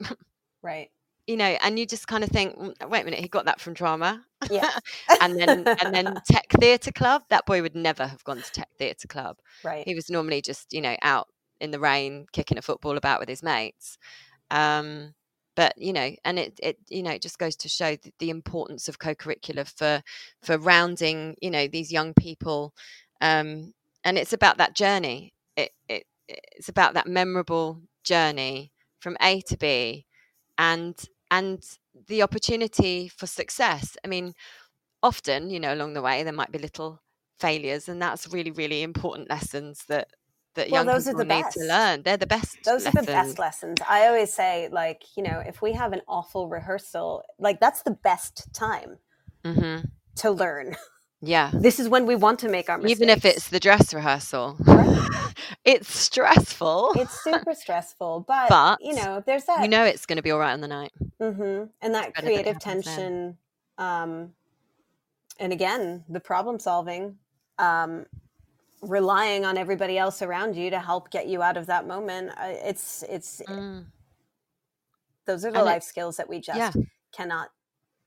[0.61, 0.89] right
[1.27, 3.59] you know, and you just kind of think, "Mm, wait a minute, he got that
[3.59, 4.23] from drama.
[4.49, 4.71] yeah
[5.21, 7.23] and then and then Tech Theatre Club.
[7.29, 9.37] That boy would never have gone to Tech Theatre Club.
[9.63, 11.27] right He was normally just, you know, out
[11.59, 13.97] in the rain kicking a football about with his mates.
[14.49, 15.13] Um,
[15.55, 18.29] but you know, and it it you know it just goes to show the, the
[18.29, 20.01] importance of co-curricular for
[20.41, 22.73] for rounding you know these young people,
[23.21, 23.73] um,
[24.05, 25.33] and it's about that journey.
[25.57, 30.05] It, it it's about that memorable journey from A to B,
[30.57, 30.95] and
[31.31, 31.63] and
[32.07, 33.97] the opportunity for success.
[34.05, 34.33] I mean,
[35.03, 37.01] often you know along the way there might be little
[37.39, 40.09] failures, and that's really really important lessons that
[40.55, 41.57] that Well, young those are people the need best.
[41.57, 42.03] to learn.
[42.03, 42.57] They're the best.
[42.65, 43.39] those are the best lessons.
[43.39, 47.83] lessons i always say like you know if we have an awful rehearsal like that's
[47.83, 48.97] the best time
[49.45, 49.79] hmm
[50.15, 50.75] to learn
[51.21, 51.51] Yeah.
[51.59, 54.57] this is when we want to make our mistakes Even if it's the dress rehearsal,
[55.65, 56.95] it's stressful.
[56.95, 60.31] it's super stressful but, But you know there's that you know it's going to be
[60.31, 60.93] all right on the night.
[61.21, 63.37] hmm and that it creative tension
[63.79, 64.33] um
[65.39, 67.17] and again the problem solving
[67.59, 68.05] um
[68.81, 72.53] relying on everybody else around you to help get you out of that moment uh,
[72.65, 73.85] it's it's Mm.
[75.27, 76.85] those are the And life skills that we just yeah.
[77.15, 77.49] cannot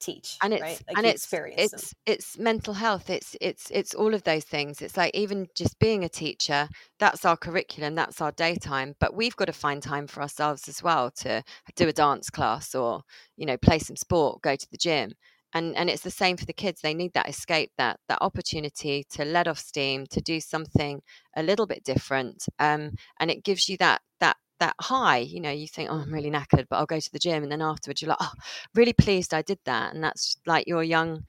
[0.01, 0.82] teach and it's right?
[0.88, 1.78] Like and it's experience them.
[1.78, 4.82] it's it's mental health it's it's it's all of those things.
[4.82, 9.36] It's like even just being a teacher that's our curriculum that's our daytime but we've
[9.36, 11.42] got to find time for ourselves as well to
[11.76, 13.03] do a dance class or
[13.36, 15.12] you know play some sport go to the gym.
[15.53, 19.05] And and it's the same for the kids they need that escape that that opportunity
[19.11, 21.03] to let off steam to do something
[21.34, 25.50] a little bit different um and it gives you that that that high you know
[25.50, 28.00] you think oh i'm really knackered but i'll go to the gym and then afterwards
[28.00, 28.32] you're like oh
[28.74, 29.94] really pleased I did that.
[29.94, 31.24] And that's like your young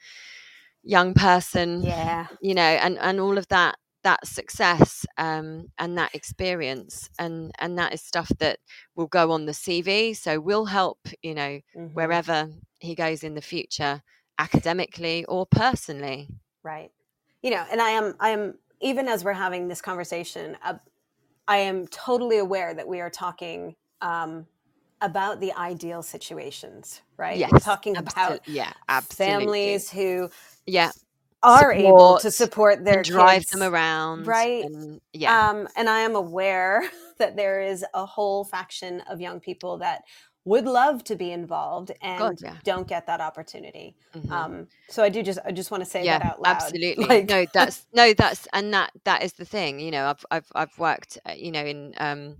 [0.84, 6.16] young person, yeah you know, and, and all of that that success um, and that
[6.16, 8.58] experience and and that is stuff that
[8.96, 10.16] will go on the CV.
[10.16, 11.94] So will help, you know, Mhm.
[11.94, 14.02] wherever he goes in the future,
[14.40, 16.30] academically or personally.
[16.64, 16.92] right
[17.42, 20.76] you know and i am i am even as we're having this conversation uh,
[21.52, 24.46] i am totally aware that we are talking um
[25.02, 29.36] about the ideal situations right Yes, we're talking absolute- about yeah, absolutely.
[29.40, 30.30] families who
[30.68, 30.92] yeah,
[31.44, 33.52] are able to Support support their drive kids.
[33.52, 34.64] them around, right?
[34.64, 36.84] And, yeah, Um, and I am aware
[37.20, 40.04] that there is a whole faction of young people that
[40.44, 42.56] would love to be involved and yeah.
[42.64, 43.96] don't get that opportunity.
[44.16, 44.32] mhm.
[44.32, 46.56] Um, so I do just I just want to say yeah, that out loud.
[46.56, 47.06] absolutely.
[47.06, 49.80] Like- no, that's no, that's and that that is the thing.
[49.80, 52.38] You know, I've I've I've worked, uh, you know, in um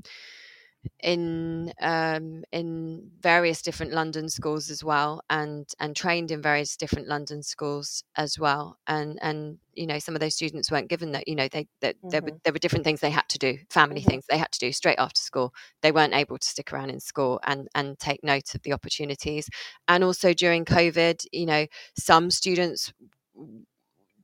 [1.02, 7.08] in um in various different London schools as well, and and trained in various different
[7.08, 8.78] London schools as well.
[8.88, 11.28] And and you know, some of those students weren't given that.
[11.28, 14.02] You know, they that there were there were different things they had to do, family
[14.02, 14.06] Mhm.
[14.06, 15.54] things they had to do straight after school.
[15.82, 19.50] They weren't able to stick around in school and and take note of the opportunities.
[19.88, 21.68] And also during COVID, you know,
[21.98, 22.94] some students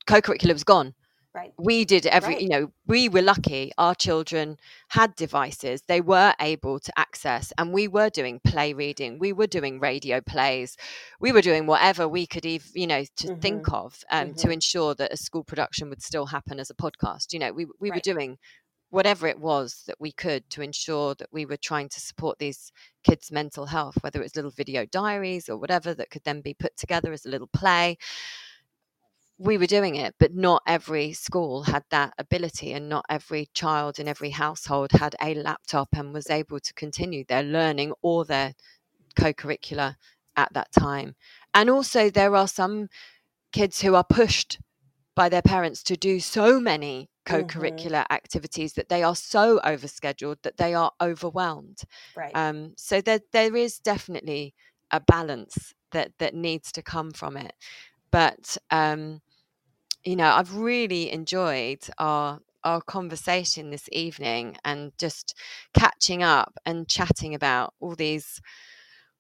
[0.06, 0.94] co-curriculum was gone
[1.38, 1.54] Right.
[1.60, 2.42] we did every Right.
[2.44, 4.58] you know we were lucky our children
[4.90, 9.48] had devices they were able to access and we were doing play reading we were
[9.48, 10.78] doing radio plays
[11.20, 13.40] we were doing whatever we could even you know to Mm-hmm.
[13.42, 17.34] think of um, to ensure that a school production would still happen as a podcast
[17.34, 18.38] you know we, we were doing
[18.90, 22.72] whatever it was that we could to ensure that we were trying to support these
[23.04, 26.54] kids mental health whether it was little video diaries or whatever that could then be
[26.54, 27.98] put together as a little play
[29.38, 34.00] we were doing it, but not every school had that ability, and not every child
[34.00, 38.54] in every household had a laptop and was able to continue their learning or their
[39.18, 39.96] co curricular
[40.36, 41.16] at that time.
[41.54, 42.90] And also, there are some
[43.52, 44.60] kids who are pushed
[45.16, 50.38] by their parents to do so many co curricular activities that they are so overscheduled
[50.44, 51.82] that they are overwhelmed.
[52.16, 52.32] Right.
[52.36, 54.54] Um, so there there is definitely
[54.92, 57.54] a balance that that needs to come from it.
[58.12, 59.22] But um,
[60.08, 65.36] you know, I've really enjoyed our our conversation this evening and just
[65.74, 68.42] catching up and chatting about all these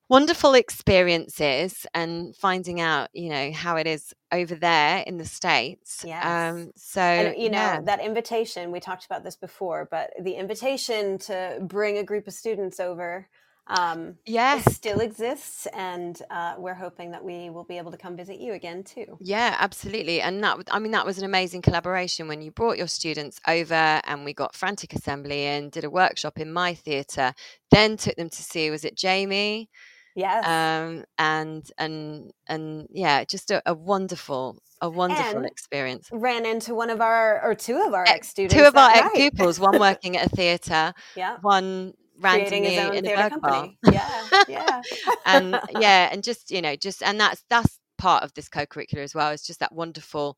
[0.09, 6.03] wonderful experiences and finding out, you know, how it is over there in the states.
[6.05, 6.25] Yes.
[6.25, 7.81] Um, so and you know yeah.
[7.81, 12.33] that invitation we talked about this before but the invitation to bring a group of
[12.33, 13.27] students over
[13.69, 14.75] um Yes.
[14.75, 18.53] still exists and uh, we're hoping that we will be able to come visit you
[18.53, 20.21] again too Yeah, absolutely.
[20.21, 23.73] And that, I mean, that was an amazing collaboration when you brought your students over
[24.05, 27.33] and we got Frantic Assembly in, did a workshop in my theatre,
[27.71, 29.69] then took them to see, was it Jamie?
[30.15, 36.09] yes Um, and, and, and yeah, just a, a wonderful, a wonderful And experience.
[36.11, 39.09] ran into one of our or two of our ex students Two of our ex
[39.15, 43.51] pupils, one working at a theatre, yeah one randomly his own in a burger bar.
[43.51, 44.83] company yeah yeah
[45.25, 49.15] and yeah and just you know just and that's that's part of this co-curricular as
[49.15, 50.37] well it's just that wonderful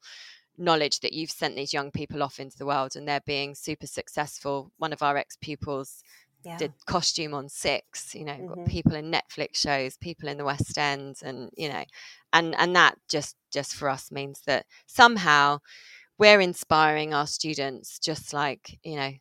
[0.58, 3.88] knowledge that you've sent these young people off into the world and they're being super
[3.88, 6.04] successful one of our ex-pupils
[6.44, 8.68] yeah did costume on six you know got Mhm.
[8.68, 11.84] people in netflix shows people in the west end and you know
[12.34, 15.58] and and that just just for us means that somehow
[16.18, 19.12] we're inspiring our students just like you know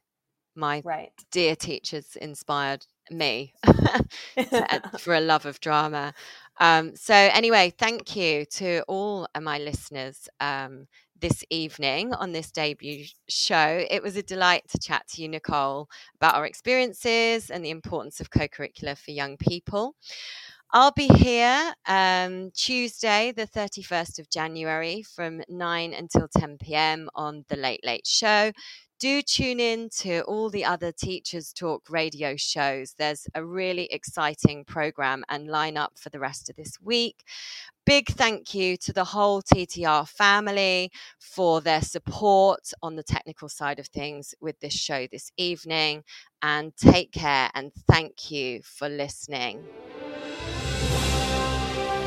[0.59, 3.55] my right dear teachers inspired me
[4.99, 6.13] for a love of drama.
[6.61, 10.87] Um, so, anyway, thank you to all of my listeners um,
[11.21, 13.85] this evening on this debut show.
[13.91, 18.21] It was a delight to chat to you, Nicole, about our experiences and the importance
[18.21, 19.95] of co curricular for young people.
[20.71, 27.45] I'll be here um, Tuesday, the 31st of January from 9 until 10 pm on
[27.49, 28.53] The Late Late Show.
[29.01, 32.95] Do tune in to all the other Teachers Talk radio shows.
[32.99, 37.23] There's a really exciting program and lineup for the rest of this week.
[37.87, 40.91] Big thank you to the whole TTR family
[41.21, 46.03] for their support on the technical side of things with this show this evening.
[46.43, 49.63] And take care and thank you for listening.